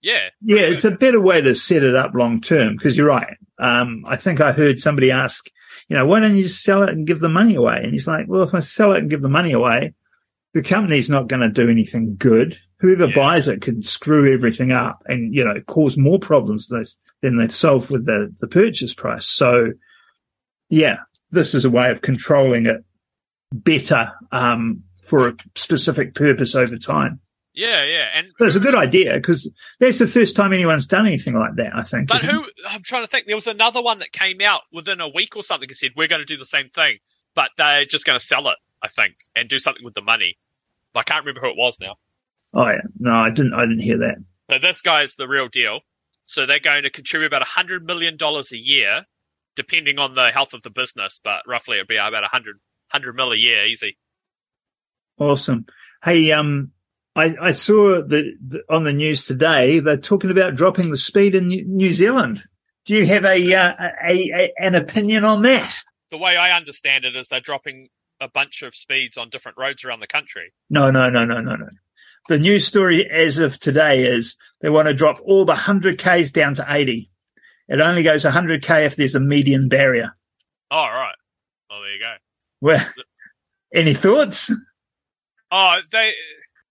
Yeah. 0.00 0.28
Yeah, 0.40 0.60
it's 0.60 0.84
a 0.84 0.90
better 0.90 1.20
way 1.20 1.40
to 1.40 1.54
set 1.54 1.82
it 1.82 1.96
up 1.96 2.12
long 2.14 2.40
term 2.40 2.76
because 2.76 2.96
you're 2.96 3.08
right. 3.08 3.36
Um, 3.58 4.04
I 4.06 4.16
think 4.16 4.40
I 4.40 4.52
heard 4.52 4.78
somebody 4.78 5.10
ask, 5.10 5.48
you 5.88 5.96
know, 5.96 6.06
why 6.06 6.20
don't 6.20 6.36
you 6.36 6.42
just 6.44 6.62
sell 6.62 6.82
it 6.82 6.90
and 6.90 7.06
give 7.06 7.20
the 7.20 7.28
money 7.28 7.54
away? 7.54 7.80
And 7.82 7.92
he's 7.92 8.06
like, 8.06 8.26
well, 8.28 8.42
if 8.42 8.54
I 8.54 8.60
sell 8.60 8.92
it 8.92 8.98
and 8.98 9.10
give 9.10 9.22
the 9.22 9.28
money 9.28 9.52
away, 9.52 9.94
the 10.54 10.62
company's 10.62 11.10
not 11.10 11.28
going 11.28 11.40
to 11.42 11.48
do 11.48 11.68
anything 11.68 12.16
good. 12.16 12.58
Whoever 12.80 13.06
Yeah. 13.06 13.14
buys 13.14 13.48
it 13.48 13.60
can 13.62 13.82
screw 13.82 14.32
everything 14.32 14.70
up 14.72 15.02
and, 15.06 15.34
you 15.34 15.44
know, 15.44 15.60
cause 15.66 15.96
more 15.96 16.18
problems 16.18 16.68
than 16.68 16.84
than 17.20 17.36
they've 17.36 17.54
solved 17.54 17.90
with 17.90 18.06
the, 18.06 18.32
the 18.40 18.46
purchase 18.46 18.94
price. 18.94 19.26
So 19.26 19.72
yeah, 20.68 20.98
this 21.32 21.52
is 21.54 21.64
a 21.64 21.70
way 21.70 21.90
of 21.90 22.00
controlling 22.00 22.66
it 22.66 22.84
better, 23.52 24.12
um, 24.30 24.84
for 25.04 25.26
a 25.28 25.34
specific 25.56 26.14
purpose 26.14 26.54
over 26.54 26.76
time. 26.76 27.20
Yeah. 27.58 27.84
Yeah. 27.84 28.06
And, 28.14 28.28
But 28.38 28.48
it's 28.48 28.56
a 28.56 28.60
good 28.60 28.74
idea 28.74 29.14
because 29.14 29.50
that's 29.80 29.98
the 29.98 30.06
first 30.06 30.36
time 30.36 30.52
anyone's 30.52 30.86
done 30.86 31.06
anything 31.06 31.34
like 31.34 31.56
that, 31.56 31.72
I 31.74 31.82
think. 31.82 32.08
but 32.08 32.22
who, 32.22 32.44
I'm 32.68 32.82
trying 32.82 33.02
to 33.02 33.08
think, 33.08 33.26
there 33.26 33.36
was 33.36 33.48
another 33.48 33.82
one 33.82 33.98
that 33.98 34.12
came 34.12 34.40
out 34.40 34.62
within 34.72 35.00
a 35.00 35.08
week 35.08 35.36
or 35.36 35.42
something 35.42 35.68
and 35.68 35.76
said, 35.76 35.90
we're 35.96 36.08
going 36.08 36.20
to 36.20 36.26
do 36.26 36.36
the 36.36 36.44
same 36.44 36.68
thing, 36.68 36.98
but 37.34 37.50
they're 37.56 37.84
just 37.84 38.06
going 38.06 38.18
to 38.18 38.24
sell 38.24 38.48
it, 38.48 38.56
I 38.82 38.88
think, 38.88 39.14
and 39.34 39.48
do 39.48 39.58
something 39.58 39.84
with 39.84 39.94
the 39.94 40.02
money. 40.02 40.38
I 40.94 41.02
can't 41.02 41.24
remember 41.24 41.40
who 41.40 41.50
it 41.50 41.56
was 41.56 41.78
now. 41.80 41.96
Oh 42.54 42.66
yeah, 42.66 42.80
no, 42.98 43.12
I 43.12 43.30
didn't. 43.30 43.54
I 43.54 43.60
didn't 43.60 43.80
hear 43.80 43.98
that. 43.98 44.16
So 44.50 44.58
this 44.58 44.80
guy's 44.80 45.14
the 45.14 45.28
real 45.28 45.48
deal. 45.48 45.80
So 46.24 46.44
they're 46.46 46.60
going 46.60 46.82
to 46.82 46.90
contribute 46.90 47.28
about 47.28 47.42
a 47.42 47.46
hundred 47.46 47.84
million 47.84 48.16
dollars 48.16 48.52
a 48.52 48.56
year, 48.56 49.04
depending 49.54 49.98
on 49.98 50.14
the 50.14 50.30
health 50.30 50.54
of 50.54 50.62
the 50.62 50.70
business, 50.70 51.20
but 51.22 51.42
roughly 51.46 51.76
it'd 51.76 51.86
be 51.86 51.96
about 51.96 52.24
a 52.24 52.28
hundred 52.28 52.56
hundred 52.88 53.14
mil 53.14 53.32
a 53.32 53.36
year, 53.36 53.64
easy. 53.66 53.96
Awesome. 55.18 55.66
Hey, 56.02 56.32
um, 56.32 56.72
I, 57.18 57.34
I 57.40 57.52
saw 57.52 58.00
the, 58.00 58.62
on 58.70 58.84
the 58.84 58.92
news 58.92 59.24
today 59.24 59.80
they're 59.80 59.96
talking 59.96 60.30
about 60.30 60.54
dropping 60.54 60.92
the 60.92 60.98
speed 60.98 61.34
in 61.34 61.48
New 61.48 61.92
Zealand. 61.92 62.44
Do 62.84 62.94
you 62.94 63.06
have 63.06 63.24
a, 63.24 63.54
uh, 63.54 63.72
a, 64.04 64.12
a 64.12 64.52
an 64.60 64.76
opinion 64.76 65.24
on 65.24 65.42
that? 65.42 65.82
The 66.10 66.18
way 66.18 66.36
I 66.36 66.56
understand 66.56 67.04
it 67.04 67.16
is 67.16 67.26
they're 67.26 67.40
dropping 67.40 67.88
a 68.20 68.28
bunch 68.28 68.62
of 68.62 68.74
speeds 68.74 69.18
on 69.18 69.30
different 69.30 69.58
roads 69.58 69.84
around 69.84 69.98
the 69.98 70.06
country. 70.06 70.52
No, 70.70 70.92
no, 70.92 71.10
no, 71.10 71.24
no, 71.24 71.40
no, 71.40 71.56
no. 71.56 71.68
The 72.28 72.38
news 72.38 72.66
story 72.66 73.08
as 73.10 73.38
of 73.38 73.58
today 73.58 74.04
is 74.04 74.36
they 74.60 74.68
want 74.68 74.86
to 74.86 74.94
drop 74.94 75.18
all 75.24 75.44
the 75.44 75.56
hundred 75.56 75.98
k's 75.98 76.30
down 76.30 76.54
to 76.54 76.66
eighty. 76.68 77.10
It 77.66 77.80
only 77.80 78.04
goes 78.04 78.22
hundred 78.22 78.62
k 78.62 78.84
if 78.84 78.94
there's 78.94 79.16
a 79.16 79.20
median 79.20 79.68
barrier. 79.68 80.16
Oh, 80.70 80.76
all 80.76 80.92
right. 80.92 81.16
Well, 81.68 81.80
there 81.80 81.92
you 81.92 81.98
go. 81.98 82.14
Well, 82.60 82.86
any 83.74 83.94
thoughts? 83.94 84.52
Oh, 85.50 85.76
they 85.90 86.12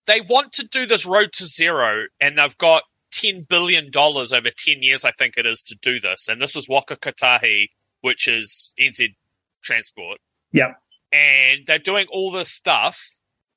they 0.08 0.22
want 0.22 0.54
to 0.54 0.64
do 0.66 0.86
this 0.86 1.06
road 1.06 1.34
to 1.34 1.46
zero, 1.46 2.06
and 2.20 2.38
they've 2.38 2.58
got 2.58 2.84
ten 3.12 3.42
billion 3.48 3.92
dollars 3.92 4.34
over 4.34 4.50
ten 4.50 4.82
years, 4.82 5.06
I 5.06 5.12
think 5.12 5.36
it 5.38 5.46
is, 5.46 5.62
to 5.64 5.76
do 5.82 6.00
this. 6.00 6.28
And 6.30 6.42
this 6.42 6.56
is 6.56 6.68
Waka 6.68 6.96
Kotahi, 6.98 7.68
which 8.02 8.28
is 8.28 8.74
NZ 8.82 9.16
Transport. 9.64 10.20
Yep. 10.54 10.78
and 11.12 11.66
they're 11.68 11.78
doing 11.80 12.08
all 12.12 12.32
this 12.32 12.50
stuff, 12.50 13.10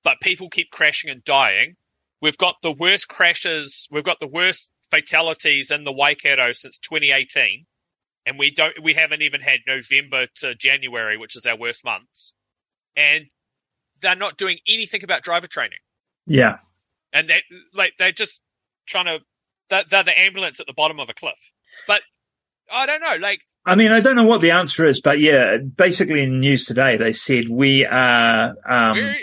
but 0.03 0.21
people 0.21 0.49
keep 0.51 0.71
crashing 0.71 1.11
and 1.11 1.25
dying. 1.25 1.77
We've 2.21 2.37
got 2.37 2.57
the 2.63 2.73
worst 2.73 3.09
crashes, 3.09 3.89
we've 3.91 4.05
got 4.05 4.19
the 4.21 4.27
worst 4.27 4.73
fatalities 4.91 5.71
in 5.71 5.85
the 5.85 5.93
Waikato 5.93 6.53
since 6.53 6.79
2018, 6.79 7.65
and 8.27 8.39
we 8.39 8.51
don't, 8.51 8.75
we 8.83 8.95
haven't 8.95 9.23
even 9.23 9.41
had 9.41 9.61
November 9.67 10.27
to 10.37 10.55
January, 10.57 11.17
which 11.17 11.37
is 11.37 11.47
our 11.47 11.57
worst 11.57 11.85
months, 11.85 12.35
and 12.97 13.27
they're 14.03 14.17
not 14.17 14.37
doing 14.37 14.59
anything 14.69 15.05
about 15.05 15.23
driver 15.23 15.47
training, 15.47 15.79
Yeah. 16.31 16.59
and 17.13 17.29
they 17.29 17.43
like 17.75 17.95
they're 17.99 18.13
just 18.13 18.41
trying 18.87 19.07
to, 19.07 19.19
they're, 19.69 19.83
they're 19.91 20.05
the 20.05 20.19
ambulance 20.19 20.61
at 20.61 20.67
the 20.67 20.73
bottom 20.73 21.01
of 21.01 21.11
a 21.11 21.15
cliff, 21.15 21.53
but 21.89 22.03
I 22.73 22.87
don't 22.87 23.01
know, 23.01 23.17
like 23.21 23.41
I 23.67 23.75
mean, 23.75 23.91
I 23.91 24.01
don't 24.01 24.15
know 24.15 24.25
what 24.25 24.41
the 24.41 24.53
answer 24.53 24.87
is, 24.87 25.01
but 25.01 25.19
yeah, 25.19 25.57
basically 25.59 26.23
in 26.23 26.31
the 26.31 26.39
news 26.39 26.65
today, 26.65 26.97
they 26.97 27.13
said 27.13 27.49
we 27.49 27.85
are, 27.85 28.55
um, 28.67 28.97
where, 28.97 29.17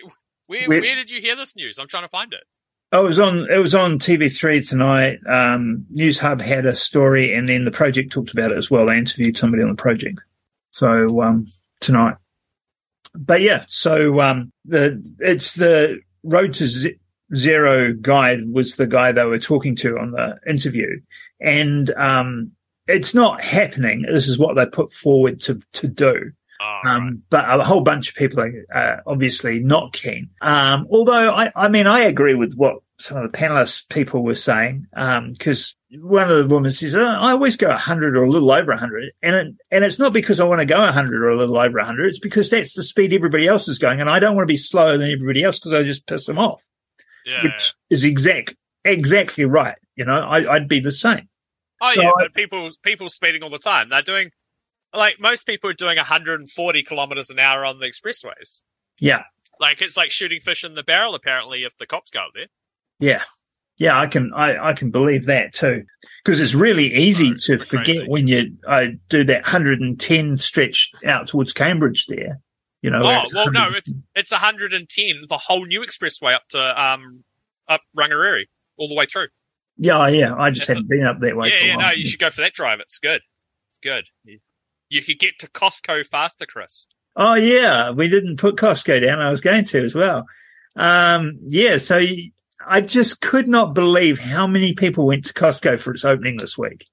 where, 0.48 0.70
where 0.70 0.96
did 0.96 1.10
you 1.10 1.22
hear 1.22 1.36
this 1.36 1.56
news? 1.56 1.80
I'm 1.80 1.88
trying 1.88 2.04
to 2.04 2.10
find 2.10 2.34
it. 2.34 2.44
Oh, 2.92 3.04
it 3.04 3.08
was 3.08 3.20
on 3.20 3.48
it 3.52 3.58
was 3.58 3.76
on 3.76 4.00
TV3 4.00 4.68
tonight. 4.68 5.20
Um, 5.28 5.86
Newshub 5.94 6.40
had 6.42 6.66
a 6.66 6.76
story, 6.76 7.34
and 7.34 7.48
then 7.48 7.66
the 7.66 7.72
project 7.72 8.14
talked 8.14 8.32
about 8.32 8.52
it 8.52 8.58
as 8.58 8.70
well. 8.70 8.86
They 8.86 8.98
interviewed 8.98 9.38
somebody 9.38 9.64
on 9.64 9.70
the 9.70 9.76
project. 9.76 10.20
So 10.72 11.22
um, 11.22 11.48
tonight, 11.82 12.16
but 13.14 13.42
yeah, 13.42 13.66
so 13.68 14.22
um, 14.22 14.54
the 14.64 15.04
it's 15.20 15.56
the 15.56 16.00
Road 16.24 16.54
to 16.56 16.68
Z- 16.68 17.00
Zero 17.36 17.94
guide 17.94 18.50
was 18.50 18.78
the 18.78 18.88
guy 18.88 19.12
they 19.12 19.26
were 19.26 19.40
talking 19.40 19.76
to 19.78 19.98
on 19.98 20.12
the 20.12 20.38
interview, 20.48 21.02
and 21.42 21.92
um, 21.92 22.52
it's 22.88 23.14
not 23.14 23.44
happening. 23.44 24.06
This 24.10 24.30
is 24.30 24.40
what 24.40 24.56
they 24.56 24.66
put 24.66 24.94
forward 24.94 25.42
to 25.42 25.62
to 25.74 25.88
do. 25.88 26.32
Oh, 26.62 26.80
right. 26.84 26.96
Um, 26.96 27.24
but 27.30 27.46
a 27.48 27.64
whole 27.64 27.82
bunch 27.82 28.10
of 28.10 28.16
people 28.16 28.40
are 28.40 28.66
uh, 28.74 29.02
obviously 29.06 29.60
not 29.60 29.94
keen. 29.94 30.30
Um, 30.42 30.88
although 30.90 31.32
I, 31.34 31.52
I 31.56 31.68
mean, 31.68 31.86
I 31.86 32.02
agree 32.04 32.34
with 32.34 32.56
what 32.56 32.78
some 33.00 33.18
of 33.18 33.32
the 33.32 33.38
panelists 33.38 33.88
people 33.90 34.24
were 34.24 34.36
saying. 34.36 34.88
Um, 34.96 35.34
because 35.34 35.76
one 35.92 36.30
of 36.32 36.38
the 36.50 36.54
women 36.54 36.72
says, 36.72 36.96
oh, 36.96 37.06
I 37.06 37.32
always 37.32 37.56
go 37.58 37.68
100 37.70 38.18
or 38.18 38.24
a 38.24 38.30
little 38.30 38.52
over 38.52 38.72
100. 38.72 39.12
And 39.22 39.36
it, 39.36 39.56
and 39.72 39.86
it's 39.86 40.00
not 40.00 40.14
because 40.14 40.40
I 40.40 40.46
want 40.46 40.60
to 40.60 40.66
go 40.66 40.80
100 40.80 41.24
or 41.24 41.30
a 41.30 41.36
little 41.38 41.58
over 41.58 41.78
100. 41.78 42.08
It's 42.08 42.20
because 42.20 42.50
that's 42.50 42.74
the 42.74 42.84
speed 42.84 43.14
everybody 43.14 43.48
else 43.48 43.68
is 43.68 43.78
going. 43.80 44.02
And 44.02 44.10
I 44.10 44.20
don't 44.20 44.36
want 44.36 44.48
to 44.48 44.52
be 44.52 44.58
slower 44.58 44.98
than 44.98 45.12
everybody 45.12 45.44
else 45.44 45.60
because 45.60 45.74
I 45.74 45.84
just 45.84 46.08
piss 46.08 46.26
them 46.26 46.40
off, 46.40 46.62
yeah. 47.26 47.44
which 47.44 47.74
is 47.90 48.04
exact, 48.04 48.56
exactly 48.84 49.46
right. 49.46 49.78
You 49.96 50.06
know, 50.06 50.16
I, 50.16 50.54
I'd 50.56 50.68
be 50.68 50.80
the 50.80 50.92
same. 50.92 51.30
Oh 51.82 51.92
So 51.94 52.02
yeah, 52.02 52.10
I- 52.10 52.24
but 52.24 52.34
people 52.34 52.72
people 52.82 53.10
speeding 53.10 53.44
all 53.44 53.50
the 53.52 53.60
time. 53.60 53.90
They're 53.90 54.02
doing 54.02 54.32
like 54.94 55.20
most 55.20 55.46
people 55.46 55.70
are 55.70 55.74
doing 55.74 55.98
140 55.98 56.84
kilometers 56.84 57.30
an 57.30 57.38
hour 57.40 57.64
on 57.66 57.80
the 57.80 57.86
expressways. 57.86 58.62
Yeah, 59.00 59.24
Like 59.60 59.82
it's 59.84 59.96
like 59.98 60.10
shooting 60.10 60.40
fish 60.40 60.64
in 60.64 60.74
the 60.74 60.82
barrel. 60.84 61.14
Apparently, 61.14 61.64
if 61.64 61.78
the 61.78 61.86
cops 61.86 62.10
go 62.10 62.20
up 62.22 62.32
there. 62.34 62.48
Yeah, 63.00 63.24
yeah. 63.78 64.00
I 64.00 64.08
can 64.08 64.32
I, 64.36 64.70
I 64.70 64.74
can 64.74 64.92
believe 64.92 65.26
that 65.26 65.54
too 65.54 65.84
because 66.24 66.40
it's 66.40 66.56
really 66.56 66.94
easy 66.96 67.32
Oh, 67.32 67.36
to 67.46 67.58
forget 67.60 67.98
crazy. 67.98 68.06
when 68.08 68.28
you 68.28 68.58
I 68.68 68.98
do 69.10 69.24
that 69.26 69.44
110 69.44 70.38
stretch 70.38 70.92
out 71.06 71.28
towards 71.28 71.54
Cambridge 71.54 72.06
there. 72.08 72.40
You 72.82 72.92
know. 72.92 73.02
Oh 73.04 73.24
well, 73.34 73.52
no, 73.52 73.70
it's 73.76 73.94
it's 74.16 74.32
110 74.32 75.26
the 75.30 75.38
whole 75.38 75.66
new 75.66 75.82
expressway 75.82 76.34
up 76.36 76.48
to 76.50 76.82
um 76.84 77.24
up 77.68 77.82
Rangiriri 77.98 78.44
all 78.78 78.88
the 78.88 78.96
way 78.96 79.06
through. 79.06 79.28
yeah, 79.78 80.08
yeah. 80.08 80.34
I 80.36 80.52
just 80.52 80.68
That's 80.68 80.78
haven't 80.78 80.90
been 80.90 81.04
up 81.06 81.20
that 81.22 81.36
way. 81.36 81.50
yeah, 81.50 81.66
yeah, 81.66 81.76
no, 81.76 81.90
you 81.92 82.06
should 82.08 82.20
go 82.20 82.30
for 82.30 82.42
that 82.42 82.54
drive. 82.54 82.80
It's 82.80 83.00
good. 83.00 83.22
It's 83.70 83.78
good. 83.80 84.06
You, 84.24 84.40
you 84.90 85.02
could 85.04 85.20
get 85.20 85.40
to 85.40 85.48
Costco 85.50 86.06
faster, 86.06 86.46
Chris. 86.46 86.88
Oh 87.16 87.34
yeah, 87.34 87.90
we 87.92 88.08
didn't 88.08 88.38
put 88.38 88.56
Costco 88.56 89.02
down. 89.02 89.20
I 89.20 89.30
was 89.32 89.42
going 89.42 89.66
to 89.66 89.84
as 89.84 89.94
well. 89.96 90.26
Um, 90.76 91.40
yeah, 91.48 91.78
so 91.78 91.98
y- 91.98 92.32
I 92.68 92.82
just 92.82 93.22
could 93.22 93.48
not 93.48 93.74
believe 93.74 94.20
how 94.20 94.46
many 94.48 94.74
people 94.74 95.08
went 95.08 95.26
to 95.26 95.34
Costco 95.34 95.80
for 95.80 95.92
its 95.94 96.04
opening 96.06 96.38
this 96.38 96.58
week. 96.58 96.86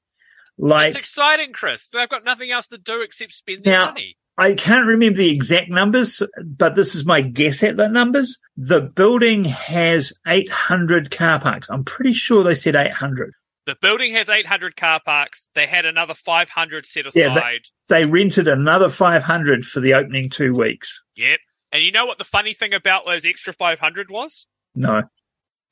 Like 0.56 0.88
it's 0.88 0.96
exciting, 0.96 1.52
Chris. 1.52 1.88
They've 1.90 2.08
got 2.08 2.24
nothing 2.24 2.50
else 2.50 2.68
to 2.68 2.78
do 2.78 3.00
except 3.02 3.32
spend 3.32 3.64
their 3.64 3.78
Now- 3.80 3.86
money. 3.86 4.16
I 4.36 4.54
can't 4.54 4.86
remember 4.86 5.18
the 5.18 5.30
exact 5.30 5.70
numbers, 5.70 6.20
but 6.44 6.74
this 6.74 6.96
is 6.96 7.04
my 7.04 7.20
guess 7.20 7.62
at 7.62 7.76
the 7.76 7.86
numbers. 7.86 8.36
The 8.56 8.80
building 8.80 9.44
has 9.44 10.12
800 10.26 11.12
car 11.12 11.38
parks. 11.38 11.68
I'm 11.70 11.84
pretty 11.84 12.14
sure 12.14 12.42
they 12.42 12.56
said 12.56 12.74
800. 12.74 13.32
The 13.66 13.76
building 13.80 14.12
has 14.14 14.28
800 14.28 14.76
car 14.76 14.98
parks. 15.06 15.46
They 15.54 15.66
had 15.66 15.86
another 15.86 16.14
500 16.14 16.84
set 16.84 17.06
aside. 17.06 17.20
Yeah, 17.20 17.34
that- 17.34 17.60
They 17.88 18.04
rented 18.06 18.48
another 18.48 18.88
500 18.88 19.64
for 19.64 19.78
the 19.78 19.94
opening 19.94 20.30
two 20.30 20.52
weeks. 20.52 21.00
yep. 21.14 21.38
And 21.70 21.82
you 21.82 21.92
know 21.92 22.06
what 22.06 22.18
the 22.18 22.24
funny 22.24 22.54
thing 22.54 22.74
about 22.74 23.04
those 23.06 23.24
extra 23.24 23.52
500 23.52 24.10
was? 24.10 24.46
No. 24.74 25.02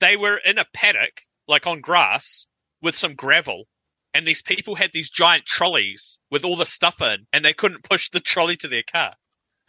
They 0.03 0.17
were 0.17 0.37
in 0.37 0.59
a 0.59 0.67
paddock, 0.75 1.23
like 1.47 1.69
on 1.69 1.81
grass, 1.81 2.49
with 2.83 2.97
some 2.97 3.15
gravel. 3.15 3.69
And 4.13 4.27
these 4.27 4.43
people 4.43 4.75
had 4.75 4.91
these 4.93 5.09
giant 5.09 5.47
trolleys 5.47 6.19
with 6.29 6.45
all 6.45 6.57
the 6.57 6.67
stuff 6.67 7.01
in, 7.01 7.29
and 7.33 7.45
they 7.45 7.53
couldn't 7.53 7.89
push 7.89 8.11
the 8.11 8.19
trolley 8.19 8.57
to 8.57 8.69
their 8.69 8.83
car. 8.83 9.13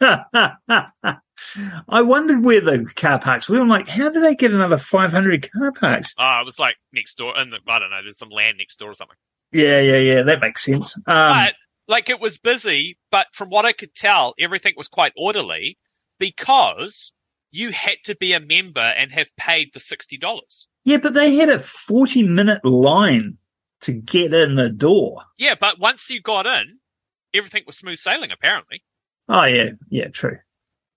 I 1.88 2.02
wondered 2.02 2.42
where 2.42 2.60
the 2.60 2.84
car 2.96 3.20
parks 3.20 3.48
were. 3.48 3.60
I'm 3.60 3.68
like, 3.68 3.86
how 3.86 4.10
do 4.10 4.20
they 4.20 4.34
get 4.34 4.50
another 4.50 4.76
500 4.76 5.52
car 5.52 5.70
parks? 5.70 6.12
Ah, 6.18 6.40
it 6.40 6.44
was 6.44 6.58
like 6.58 6.74
next 6.92 7.16
door, 7.16 7.32
and 7.38 7.54
I 7.68 7.78
don't 7.78 7.90
know, 7.90 8.02
there's 8.02 8.18
some 8.18 8.30
land 8.30 8.56
next 8.58 8.80
door 8.80 8.90
or 8.90 8.94
something. 8.94 9.16
Yeah, 9.52 9.78
yeah, 9.78 9.98
yeah. 9.98 10.22
That 10.24 10.40
makes 10.40 10.64
sense. 10.64 10.96
Um, 10.96 11.04
but 11.06 11.54
like 11.86 12.10
it 12.10 12.20
was 12.20 12.40
busy, 12.40 12.98
but 13.12 13.28
from 13.32 13.50
what 13.50 13.66
I 13.66 13.72
could 13.72 13.94
tell, 13.94 14.34
everything 14.40 14.74
was 14.76 14.88
quite 14.88 15.12
orderly 15.16 15.78
because 16.18 17.12
you 17.54 17.70
had 17.70 17.96
to 18.04 18.16
be 18.16 18.32
a 18.32 18.40
member 18.40 18.80
and 18.80 19.12
have 19.12 19.34
paid 19.36 19.72
the 19.72 19.80
sixty 19.80 20.16
dollars. 20.18 20.66
yeah, 20.84 20.96
but 20.98 21.14
they 21.14 21.36
had 21.36 21.48
a 21.48 21.58
40 21.58 22.22
minute 22.24 22.64
line 22.64 23.38
to 23.82 23.92
get 23.92 24.32
in 24.34 24.56
the 24.56 24.70
door. 24.70 25.22
Yeah, 25.38 25.54
but 25.58 25.78
once 25.78 26.10
you 26.10 26.20
got 26.20 26.46
in, 26.46 26.78
everything 27.32 27.62
was 27.66 27.76
smooth 27.78 27.98
sailing 27.98 28.30
apparently. 28.32 28.82
Oh, 29.28 29.44
yeah. 29.44 29.70
Yeah, 29.88 30.08
true. 30.08 30.38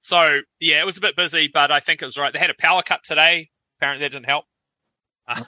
So 0.02 0.40
yeah, 0.60 0.80
it 0.82 0.86
was 0.86 0.98
a 0.98 1.02
bit 1.02 1.16
busy, 1.16 1.50
but 1.54 1.70
I 1.72 1.80
think 1.80 2.02
it 2.02 2.06
was 2.06 2.18
right. 2.18 2.32
They 2.34 2.40
had 2.40 2.50
a 2.50 2.56
power 2.56 2.82
cut 2.82 3.04
today. 3.04 3.50
Apparently 3.80 4.06
that 4.06 4.12
didn't 4.14 4.26
help. 4.26 4.46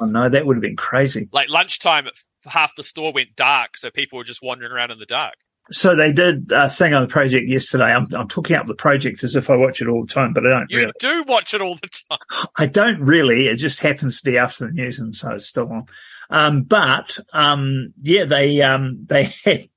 Oh, 0.01 0.05
no, 0.05 0.27
that 0.27 0.45
would 0.45 0.57
have 0.57 0.61
been 0.61 0.75
crazy. 0.75 1.29
Like 1.31 1.49
lunchtime, 1.49 2.07
half 2.45 2.75
the 2.75 2.83
store 2.83 3.13
went 3.13 3.35
dark, 3.37 3.77
so 3.77 3.89
people 3.89 4.17
were 4.17 4.25
just 4.25 4.43
wandering 4.43 4.71
around 4.73 4.91
in 4.91 4.99
the 4.99 5.05
dark. 5.05 5.35
So 5.71 5.95
they 5.95 6.11
did 6.11 6.51
a 6.51 6.69
thing 6.69 6.93
on 6.93 7.03
the 7.03 7.07
project 7.07 7.47
yesterday. 7.47 7.85
I'm, 7.85 8.07
I'm 8.15 8.27
talking 8.27 8.55
up 8.55 8.65
the 8.67 8.73
project 8.75 9.23
as 9.23 9.35
if 9.35 9.49
I 9.49 9.55
watch 9.55 9.81
it 9.81 9.87
all 9.87 10.01
the 10.05 10.11
time, 10.13 10.33
but 10.33 10.45
I 10.45 10.49
don't 10.49 10.65
You 10.69 10.79
really. 10.79 10.91
do 10.99 11.23
watch 11.27 11.53
it 11.53 11.61
all 11.61 11.75
the 11.75 11.89
time. 12.09 12.49
I 12.57 12.65
don't 12.65 12.99
really. 13.01 13.47
It 13.47 13.57
just 13.57 13.79
happens 13.79 14.19
to 14.21 14.29
be 14.31 14.37
after 14.37 14.65
the 14.65 14.73
news, 14.73 14.99
and 14.99 15.15
so 15.15 15.31
it's 15.31 15.47
still 15.47 15.71
on. 15.71 15.85
Um, 16.31 16.63
but 16.63 17.17
um, 17.33 17.93
yeah, 18.01 18.25
they 18.25 18.61
um, 18.61 19.05
they 19.07 19.23
had 19.45 19.69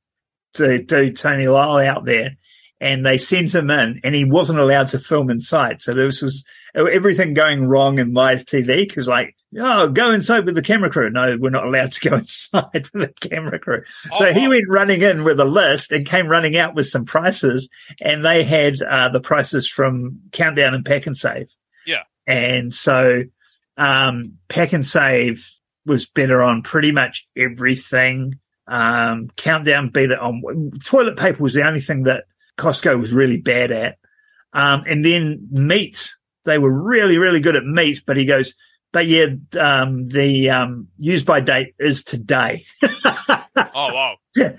to 0.55 0.83
do 0.83 1.12
Tony 1.12 1.48
Lyle 1.48 1.87
out 1.87 2.05
there, 2.05 2.37
and 2.81 3.05
they 3.05 3.18
sent 3.18 3.55
him 3.55 3.70
in, 3.70 4.00
and 4.05 4.14
he 4.14 4.24
wasn't 4.24 4.59
allowed 4.59 4.88
to 4.90 4.98
film 4.98 5.31
inside. 5.31 5.83
So 5.83 5.94
this 5.94 6.20
was 6.22 6.44
everything 6.74 7.35
going 7.35 7.64
wrong 7.66 7.98
in 7.98 8.12
live 8.12 8.44
TV 8.44 8.88
because, 8.88 9.09
like, 9.09 9.35
oh, 9.58 9.88
go 9.88 10.12
inside 10.12 10.44
with 10.46 10.54
the 10.54 10.62
camera 10.62 10.90
crew. 10.90 11.10
No, 11.10 11.36
we're 11.38 11.50
not 11.50 11.66
allowed 11.66 11.92
to 11.92 12.08
go 12.08 12.16
inside 12.18 12.88
with 12.92 13.14
the 13.20 13.28
camera 13.28 13.58
crew. 13.58 13.82
So 14.16 14.28
Oh, 14.28 14.32
he 14.32 14.48
went 14.48 14.68
running 14.68 15.02
in 15.02 15.24
with 15.24 15.40
a 15.40 15.44
list 15.44 15.92
and 15.92 16.06
came 16.06 16.28
running 16.28 16.56
out 16.56 16.74
with 16.74 16.86
some 16.86 17.04
prices, 17.04 17.68
and 18.02 18.24
they 18.24 18.44
had 18.44 18.80
uh, 18.82 19.08
the 19.10 19.20
prices 19.20 19.68
from 19.68 20.20
Countdown 20.32 20.74
and 20.74 20.84
Pak'nSave. 20.84 21.50
Yeah. 21.86 22.02
And 22.26 22.74
so 22.74 23.24
um, 23.76 24.38
Pak'nSave 24.48 25.44
was 25.84 26.06
better 26.06 26.42
on 26.42 26.62
pretty 26.62 26.92
much 26.92 27.26
everything. 27.36 28.38
Um, 28.66 29.28
Countdown 29.36 29.90
beat 29.90 30.10
it 30.10 30.18
on 30.18 30.42
toilet 30.84 31.16
paper 31.16 31.42
was 31.42 31.54
the 31.54 31.66
only 31.66 31.80
thing 31.80 32.04
that 32.04 32.24
Costco 32.58 32.98
was 32.98 33.12
really 33.12 33.38
bad 33.38 33.72
at. 33.72 33.98
Um, 34.52 34.84
and 34.86 35.04
then 35.04 35.48
meat, 35.50 36.12
they 36.44 36.58
were 36.58 36.70
really, 36.70 37.18
really 37.18 37.40
good 37.40 37.56
at 37.56 37.64
meat, 37.64 38.02
but 38.06 38.16
he 38.16 38.24
goes, 38.26 38.54
but 38.92 39.07
yeah, 39.07 39.26
um, 39.61 40.09
the, 40.09 40.50
um, 40.50 40.88
use 40.98 41.24
by 41.24 41.40
date 41.40 41.74
is 41.78 42.05
today. 42.05 42.64
Oh 43.74 43.92
wow. 43.92 44.16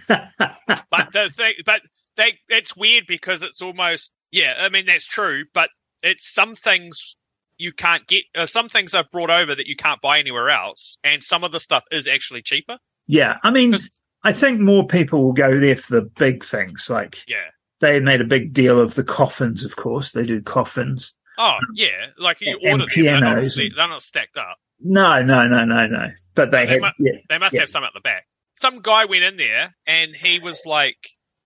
but 0.08 1.12
the 1.12 1.32
thing, 1.36 1.54
but 1.66 1.82
they, 2.16 2.38
it's 2.50 2.76
weird 2.76 3.06
because 3.08 3.42
it's 3.44 3.62
almost, 3.62 4.12
yeah, 4.32 4.54
I 4.60 4.70
mean, 4.70 4.86
that's 4.86 5.06
true, 5.06 5.46
but 5.54 5.70
it's 6.04 6.32
some 6.32 6.56
things 6.56 7.16
you 7.58 7.72
can't 7.72 8.06
get, 8.08 8.24
uh, 8.36 8.46
some 8.46 8.70
things 8.70 8.94
are 8.94 9.04
brought 9.12 9.30
over 9.32 9.56
that 9.56 9.68
you 9.68 9.76
can't 9.76 10.02
buy 10.02 10.20
anywhere 10.20 10.50
else. 10.50 10.98
And 11.04 11.24
some 11.24 11.44
of 11.44 11.52
the 11.52 11.60
stuff 11.60 11.86
is 11.92 12.08
actually 12.08 12.42
cheaper. 12.44 12.78
yeah. 13.08 13.38
I 13.44 13.52
mean, 13.52 13.76
I 14.24 14.32
think 14.34 14.60
more 14.60 14.86
people 14.86 15.24
will 15.24 15.34
go 15.34 15.58
there 15.60 15.76
for 15.76 15.96
the 15.96 16.02
big 16.18 16.44
things. 16.44 16.90
Like 16.90 17.24
Yeah. 17.28 17.50
they 17.82 18.00
made 18.00 18.22
a 18.22 18.26
big 18.26 18.54
deal 18.54 18.80
of 18.80 18.96
the 18.96 19.04
coffins, 19.04 19.66
of 19.66 19.76
course. 19.76 20.12
They 20.12 20.24
do 20.24 20.42
coffins. 20.42 21.14
Oh, 21.38 21.58
yeah. 21.74 22.08
Like 22.18 22.38
you 22.42 22.58
And 22.62 22.72
order 22.82 22.86
them, 22.94 23.04
they're 23.04 23.20
not, 23.22 23.36
pianos 23.38 23.56
they're 23.56 23.70
not 23.88 24.02
stacked 24.02 24.38
up. 24.38 24.58
No, 24.80 25.22
no, 25.22 25.48
no, 25.48 25.66
no, 25.66 25.88
no. 25.88 26.08
But 26.36 26.52
they 26.52 26.66
They 26.66 26.72
had, 26.74 26.82
might- 26.82 26.94
yeah, 27.00 27.12
They 27.30 27.38
must 27.38 27.54
Yeah. 27.54 27.62
have 27.62 27.70
some 27.70 27.84
at 27.84 27.92
the 27.94 28.02
back. 28.02 28.26
Some 28.56 28.82
guy 28.82 29.06
went 29.06 29.24
in 29.24 29.38
there 29.38 29.74
and 29.88 30.16
he 30.16 30.40
was 30.40 30.62
like, 30.66 30.98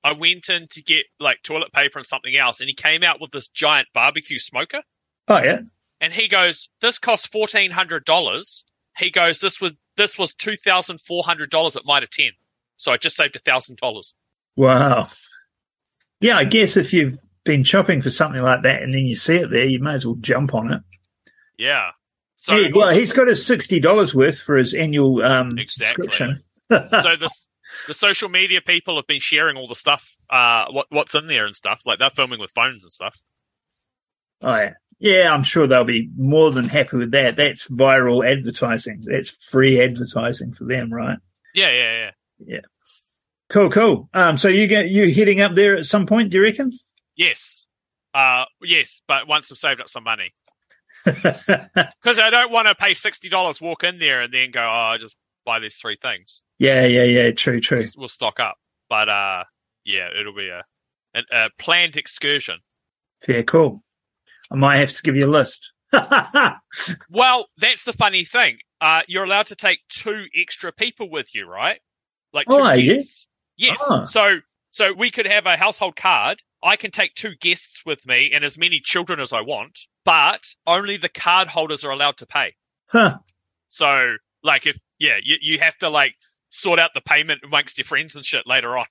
I 0.04 0.14
went 0.14 0.50
in 0.50 0.68
to 0.72 0.84
get 0.84 1.06
like 1.20 1.42
toilet 1.44 1.72
paper 1.74 2.00
and 2.00 2.06
something 2.06 2.36
else, 2.36 2.60
and 2.62 2.68
he 2.68 2.74
came 2.74 3.04
out 3.04 3.20
with 3.22 3.32
this 3.32 3.48
giant 3.50 3.88
barbecue 3.94 4.40
smoker. 4.40 4.82
oh 5.28 5.42
yeah, 5.44 5.60
and 6.00 6.14
he 6.14 6.28
goes, 6.30 6.70
"This 6.80 6.98
cost 7.00 7.30
fourteen 7.32 7.72
hundred 7.72 8.06
dollars." 8.06 8.64
He 8.98 9.10
goes, 9.12 9.40
"This 9.40 9.60
was 9.60 9.74
this 9.98 10.18
was 10.18 10.34
two 10.34 10.56
thousand 10.56 11.00
four 11.02 11.24
hundred 11.24 11.50
dollars 11.50 11.76
at 11.76 11.84
Mitre 11.86 12.08
ten, 12.10 12.30
so 12.78 12.94
I 12.94 12.98
just 12.98 13.18
saved 13.18 13.36
a 13.36 13.40
thousand 13.40 13.78
dollars." 13.80 14.14
wow. 14.56 15.08
Yeah, 16.22 16.38
I 16.38 16.46
guess 16.46 16.78
if 16.78 16.94
you've 16.94 17.18
been 17.48 17.64
shopping 17.64 18.02
for 18.02 18.10
something 18.12 18.42
like 18.42 18.62
that 18.64 18.84
and 18.84 18.94
then 18.94 19.06
you 19.06 19.16
see 19.16 19.38
it 19.38 19.50
there, 19.50 19.66
you 19.66 19.80
may 19.80 19.94
as 19.96 20.06
well 20.06 20.16
jump 20.20 20.54
on 20.54 20.72
it. 20.72 20.82
Yeah. 21.58 21.90
So 22.36 22.56
Yeah, 22.56 22.68
well, 22.74 22.90
he's 22.94 23.12
got 23.14 23.28
his 23.28 23.44
sixty 23.46 23.80
dollars 23.80 24.14
worth 24.14 24.40
for 24.40 24.56
his 24.58 24.74
annual 24.76 25.24
um, 25.24 25.58
Exactly. 25.58 26.04
subscription. 26.04 26.44
so 26.70 26.78
the 27.16 27.30
the 27.88 27.94
social 27.94 28.30
media 28.30 28.62
people 28.62 28.96
have 28.98 29.08
been 29.08 29.20
sharing 29.20 29.58
all 29.58 29.68
the 29.68 29.76
stuff, 29.76 30.16
uh, 30.30 30.66
what 30.72 30.86
what's 30.90 31.16
in 31.16 31.28
there 31.28 31.46
and 31.46 31.56
stuff. 31.56 31.82
Like 31.86 31.98
they're 32.00 32.10
filming 32.12 32.40
with 32.40 32.52
phones 32.52 32.84
and 32.84 32.92
stuff. 32.92 33.20
Oh 34.44 34.56
yeah, 34.56 34.74
yeah. 35.00 35.34
I'm 35.34 35.44
sure 35.44 35.66
they'll 35.68 35.84
be 35.84 36.10
more 36.16 36.52
than 36.52 36.70
happy 36.70 36.98
with 36.98 37.12
that. 37.12 37.36
That's 37.36 37.68
viral 37.68 38.30
advertising. 38.30 39.02
That's 39.04 39.30
free 39.50 39.82
advertising 39.82 40.54
for 40.54 40.66
them, 40.66 40.94
right? 40.94 41.18
Yeah, 41.56 41.72
yeah, 41.72 41.94
yeah, 41.98 42.12
yeah. 42.46 42.60
Cool, 43.50 43.70
cool. 43.72 44.10
Um, 44.14 44.38
so 44.38 44.48
you 44.50 44.68
get 44.68 44.90
you 44.90 45.14
heading 45.14 45.42
up 45.42 45.56
there 45.56 45.76
at 45.78 45.86
some 45.86 46.06
point? 46.06 46.30
Do 46.30 46.38
you 46.38 46.44
reckon? 46.44 46.72
Yes. 47.18 47.66
Uh, 48.14 48.46
yes, 48.62 49.02
but 49.08 49.28
once 49.28 49.52
I've 49.52 49.58
saved 49.58 49.82
up 49.82 49.90
some 49.90 50.04
money. 50.04 50.34
Because 51.06 52.18
I 52.20 52.30
don't 52.30 52.52
want 52.52 52.68
to 52.68 52.76
pay 52.76 52.94
sixty 52.94 53.28
dollars, 53.30 53.60
walk 53.60 53.84
in 53.84 54.00
there, 54.00 54.22
and 54.22 54.34
then 54.34 54.52
go, 54.52 54.62
"Oh, 54.62 54.64
I 54.94 54.98
just 54.98 55.18
buy 55.46 55.60
these 55.60 55.76
three 55.76 55.98
things." 56.02 56.44
yeah, 56.60 56.86
yeah, 56.86 57.04
yeah. 57.04 57.32
True, 57.32 57.60
true. 57.60 57.82
We'll, 57.98 58.08
stock 58.08 58.40
up, 58.40 58.56
but 58.90 59.10
uh, 59.10 59.44
yeah, 59.84 60.08
it'll 60.18 60.34
be 60.34 60.48
a, 60.48 60.64
a, 61.14 61.24
a 61.32 61.50
planned 61.60 61.98
excursion. 61.98 62.60
Fair, 63.22 63.44
cool. 63.44 63.84
I 64.50 64.56
might 64.56 64.78
have 64.78 64.94
to 64.94 65.04
give 65.04 65.16
you 65.18 65.26
a 65.26 65.32
list. 65.32 65.74
Well, 67.10 67.48
that's 67.58 67.84
the 67.84 67.94
funny 67.94 68.24
thing. 68.24 68.58
Uh, 68.80 69.02
you're 69.08 69.24
allowed 69.24 69.48
to 69.48 69.56
take 69.56 69.80
two 69.90 70.26
extra 70.36 70.72
people 70.72 71.10
with 71.10 71.34
you, 71.36 71.48
right? 71.48 71.80
Like 72.34 72.48
two 72.48 72.58
Oh, 72.60 72.76
guests. 72.76 73.28
Yes. 73.58 73.78
Ah. 73.90 74.06
So, 74.06 74.38
so 74.72 74.94
we 74.94 75.10
could 75.12 75.26
have 75.28 75.46
a 75.46 75.58
household 75.58 75.96
card. 75.96 76.42
I 76.64 76.76
can 76.76 76.92
take 76.92 77.14
two 77.14 77.36
guests 77.36 77.84
with 77.86 78.06
me 78.08 78.32
and 78.34 78.44
as 78.44 78.58
many 78.58 78.80
children 78.80 79.20
as 79.20 79.34
I 79.34 79.42
want, 79.42 79.80
but 80.04 80.42
only 80.66 80.98
the 80.98 81.10
card 81.10 81.48
holders 81.48 81.84
are 81.84 81.92
allowed 81.92 82.18
to 82.18 82.26
pay. 82.26 82.56
huh. 82.88 83.18
So, 83.68 84.16
like, 84.44 84.66
if 84.66 84.78
yeah, 84.98 85.18
you 85.22 85.38
you 85.42 85.60
have 85.60 85.78
to 85.80 85.90
like 85.90 86.16
sort 86.50 86.80
out 86.80 86.92
the 86.94 87.02
payment 87.02 87.42
amongst 87.44 87.78
your 87.78 87.86
friends 87.86 88.16
and 88.16 88.26
shit 88.26 88.48
later 88.48 88.78
on. 88.78 88.86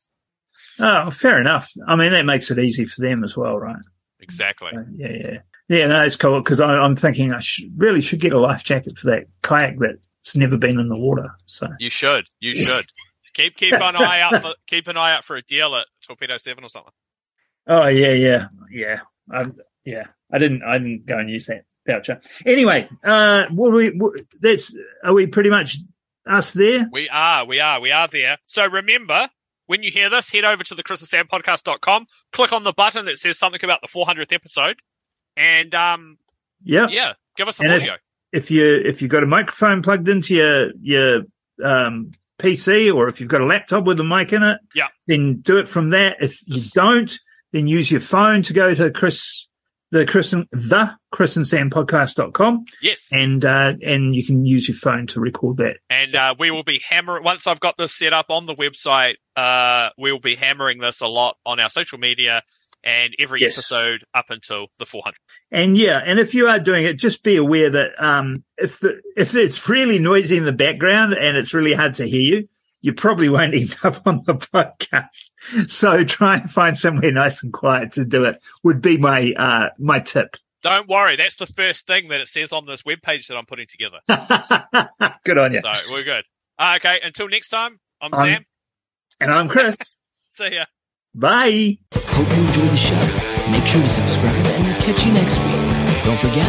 Oh, 0.79 1.11
fair 1.11 1.41
enough. 1.41 1.73
I 1.87 1.97
mean, 1.97 2.13
that 2.13 2.27
makes 2.27 2.51
it 2.51 2.59
easy 2.59 2.85
for 2.85 3.01
them 3.01 3.25
as 3.25 3.37
well, 3.37 3.57
right? 3.59 3.77
Exactly. 4.21 4.71
Yeah, 4.97 5.09
yeah. 5.09 5.39
Yeah, 5.69 5.87
no, 5.89 6.03
it's 6.03 6.17
cool 6.17 6.41
because 6.41 6.61
I'm 6.61 6.95
thinking 6.95 7.33
I 7.33 7.41
should, 7.41 7.73
really 7.77 8.01
should 8.01 8.21
get 8.21 8.33
a 8.33 8.39
life 8.39 8.63
jacket 8.63 8.99
for 8.99 9.11
that 9.11 9.25
kayak 9.43 9.79
that's 9.81 10.37
never 10.37 10.57
been 10.57 10.79
in 10.79 10.89
the 10.89 10.97
water. 10.97 11.35
So 11.47 11.69
You 11.81 11.91
should. 11.91 12.27
You 12.39 12.55
should. 12.55 12.87
keep 13.35 13.57
keep 13.57 13.75
an 13.75 13.97
eye 13.97 14.21
out 14.21 14.43
for 14.43 14.55
keep 14.67 14.87
an 14.89 14.97
eye 14.97 15.15
out 15.15 15.25
for 15.25 15.37
a 15.37 15.43
deal 15.43 15.75
at 15.75 15.87
Torpedo 16.07 16.37
Seven 16.37 16.65
or 16.65 16.69
something. 16.69 16.93
Oh 17.67 17.87
yeah, 17.87 18.13
yeah, 18.13 18.47
yeah. 18.71 19.01
I, 19.33 19.45
yeah, 19.85 20.05
I 20.33 20.39
didn't. 20.39 20.63
I 20.63 20.79
didn't 20.79 21.07
go 21.07 21.19
and 21.19 21.29
use 21.31 21.47
that 21.47 21.65
voucher. 21.87 22.21
Anyway, 22.45 22.89
uh, 23.05 23.45
what 23.51 23.73
we 23.73 23.89
what, 23.91 24.21
that's 24.41 24.75
are 25.05 25.13
we 25.15 25.27
pretty 25.27 25.51
much 25.51 25.79
us 26.29 26.53
there? 26.53 26.89
We 26.93 27.09
are, 27.09 27.45
we 27.45 27.61
are, 27.61 27.81
we 27.81 27.93
are 27.93 28.09
there. 28.09 28.39
So 28.47 28.67
remember, 28.67 29.29
when 29.67 29.83
you 29.83 29.91
hear 29.91 30.11
this, 30.11 30.31
head 30.31 30.45
over 30.45 30.63
to 30.65 30.75
the 30.75 30.83
and 30.87 32.07
click 32.33 32.53
on 32.53 32.65
the 32.65 32.73
button 32.73 33.05
that 33.07 33.19
says 33.19 33.39
something 33.39 33.61
about 33.63 33.81
the 33.81 33.89
400th 33.89 34.33
episode, 34.33 34.77
and 35.37 35.75
um, 35.75 36.19
Yeah. 36.63 36.87
yeah, 36.89 37.13
give 37.37 37.49
us 37.49 37.57
some 37.57 37.67
And 37.67 37.75
if- 37.77 37.83
audio. 37.83 37.97
If 38.33 38.51
you 38.51 38.83
if 38.85 39.01
you've 39.01 39.11
got 39.11 39.23
a 39.23 39.27
microphone 39.27 39.83
plugged 39.83 40.09
into 40.09 40.35
your 40.35 40.73
your 40.81 41.23
um, 41.65 42.11
PC 42.39 42.93
or 42.95 43.07
if 43.07 43.19
you've 43.21 43.31
got 43.31 43.41
a 43.41 43.47
laptop 43.47 43.85
with 43.85 43.99
a 44.01 44.05
mic 44.05 44.33
in 44.33 44.43
it, 44.43 44.59
Yeah. 44.75 44.89
then 45.07 45.37
do 45.41 45.57
it 45.59 45.69
from 45.69 45.91
there. 45.91 46.17
If 46.21 46.41
you 46.47 46.61
don't, 46.75 47.17
then 47.53 47.67
use 47.67 47.91
your 47.91 48.01
phone 48.01 48.43
to 48.43 48.53
go 48.53 48.75
to 48.75 48.91
Chris 48.91 49.47
the 49.93 50.05
Chris 50.05 50.33
and 50.33 50.47
the 50.51 50.91
Chris 51.13 51.37
and 51.37 51.47
Sam 51.47 51.71
podcast.com 51.71 52.65
Yes. 52.83 53.09
and 53.13 53.45
uh, 53.45 53.75
and 53.83 54.15
you 54.17 54.27
can 54.27 54.45
use 54.45 54.69
your 54.69 54.77
phone 54.77 55.07
to 55.09 55.21
record 55.21 55.59
that. 55.59 55.77
and 55.89 56.15
uh, 56.17 56.35
we 56.39 56.51
will 56.51 56.65
be 56.65 56.81
hammering 56.87 57.23
once 57.23 57.47
I've 57.47 57.61
got 57.61 57.77
this 57.77 57.93
set 57.95 58.13
up 58.13 58.27
on 58.31 58.47
the 58.47 58.55
website. 58.57 59.15
Uh, 59.37 59.91
we'll 59.97 60.19
be 60.19 60.35
hammering 60.35 60.79
this 60.81 61.03
a 61.03 61.07
lot 61.07 61.37
on 61.47 61.61
our 61.61 61.69
social 61.69 61.99
media 61.99 62.43
and 62.83 63.15
every 63.19 63.41
Yes. 63.43 63.57
episode 63.59 64.05
up 64.15 64.27
until 64.29 64.67
the 64.79 64.87
400. 64.87 65.15
And 65.53 65.77
yeah, 65.79 66.01
and 66.05 66.19
if 66.19 66.35
you 66.35 66.49
are 66.49 66.59
doing 66.59 66.85
it, 66.85 66.95
just 66.99 67.23
be 67.23 67.37
aware 67.37 67.71
that 67.71 67.93
um, 68.03 68.43
if 68.59 68.81
the 68.81 69.01
if 69.17 69.35
it's 69.37 69.69
really 69.69 69.99
noisy 70.01 70.37
in 70.37 70.45
the 70.45 70.53
background 70.53 71.15
and 71.15 71.37
it's 71.37 71.55
really 71.55 71.75
hard 71.75 71.95
to 71.95 72.09
hear 72.09 72.39
you, 72.39 72.47
you 72.87 72.93
probably 72.93 73.29
won't 73.29 73.53
end 73.53 73.75
up 73.83 74.01
on 74.07 74.23
the 74.27 74.35
podcast. 74.35 75.31
So 75.69 76.05
try 76.05 76.37
and 76.37 76.49
find 76.49 76.79
somewhere 76.79 77.11
nice 77.11 77.43
and 77.43 77.53
quiet 77.53 77.91
to 77.93 78.05
do 78.05 78.25
it. 78.27 78.41
Would 78.63 78.81
be 78.81 78.97
my 78.97 79.33
uh, 79.37 79.71
my 79.77 79.99
tip. 79.99 80.37
Don't 80.63 80.89
worry, 80.89 81.17
that's 81.17 81.35
the 81.35 81.47
first 81.47 81.89
thing 81.89 82.09
that 82.09 82.21
it 82.21 82.29
says 82.29 82.53
on 82.53 82.65
this 82.65 82.83
webpage 82.83 83.27
that 83.27 83.37
I'm 83.37 83.45
putting 83.45 83.67
together. 83.67 83.99
Good 85.25 85.37
on 85.39 85.53
you. 85.53 85.61
So 85.63 85.73
we're 85.91 86.05
good. 86.05 86.25
Uh, 86.59 86.75
okay, 86.77 87.01
until 87.03 87.29
next 87.29 87.49
time, 87.49 87.79
I'm 88.01 88.15
I'm- 88.15 88.25
Sam. 88.25 88.45
And 89.21 89.33
I'm 89.33 89.49
Chris. 89.49 89.77
See 90.29 90.55
ya. 90.55 90.65
Bye. 91.15 91.79
Hope 91.93 92.29
you 92.29 92.47
enjoyed 92.47 92.69
the 92.69 92.77
show. 92.77 93.51
Make 93.51 93.67
sure 93.67 93.83
to 93.83 93.89
subscribe 93.89 94.35
and 94.35 94.65
we'll 94.65 94.81
catch 94.83 95.05
you 95.07 95.13
next 95.13 95.39
week. 95.39 96.05
Don't 96.05 96.19
forget 96.19 96.47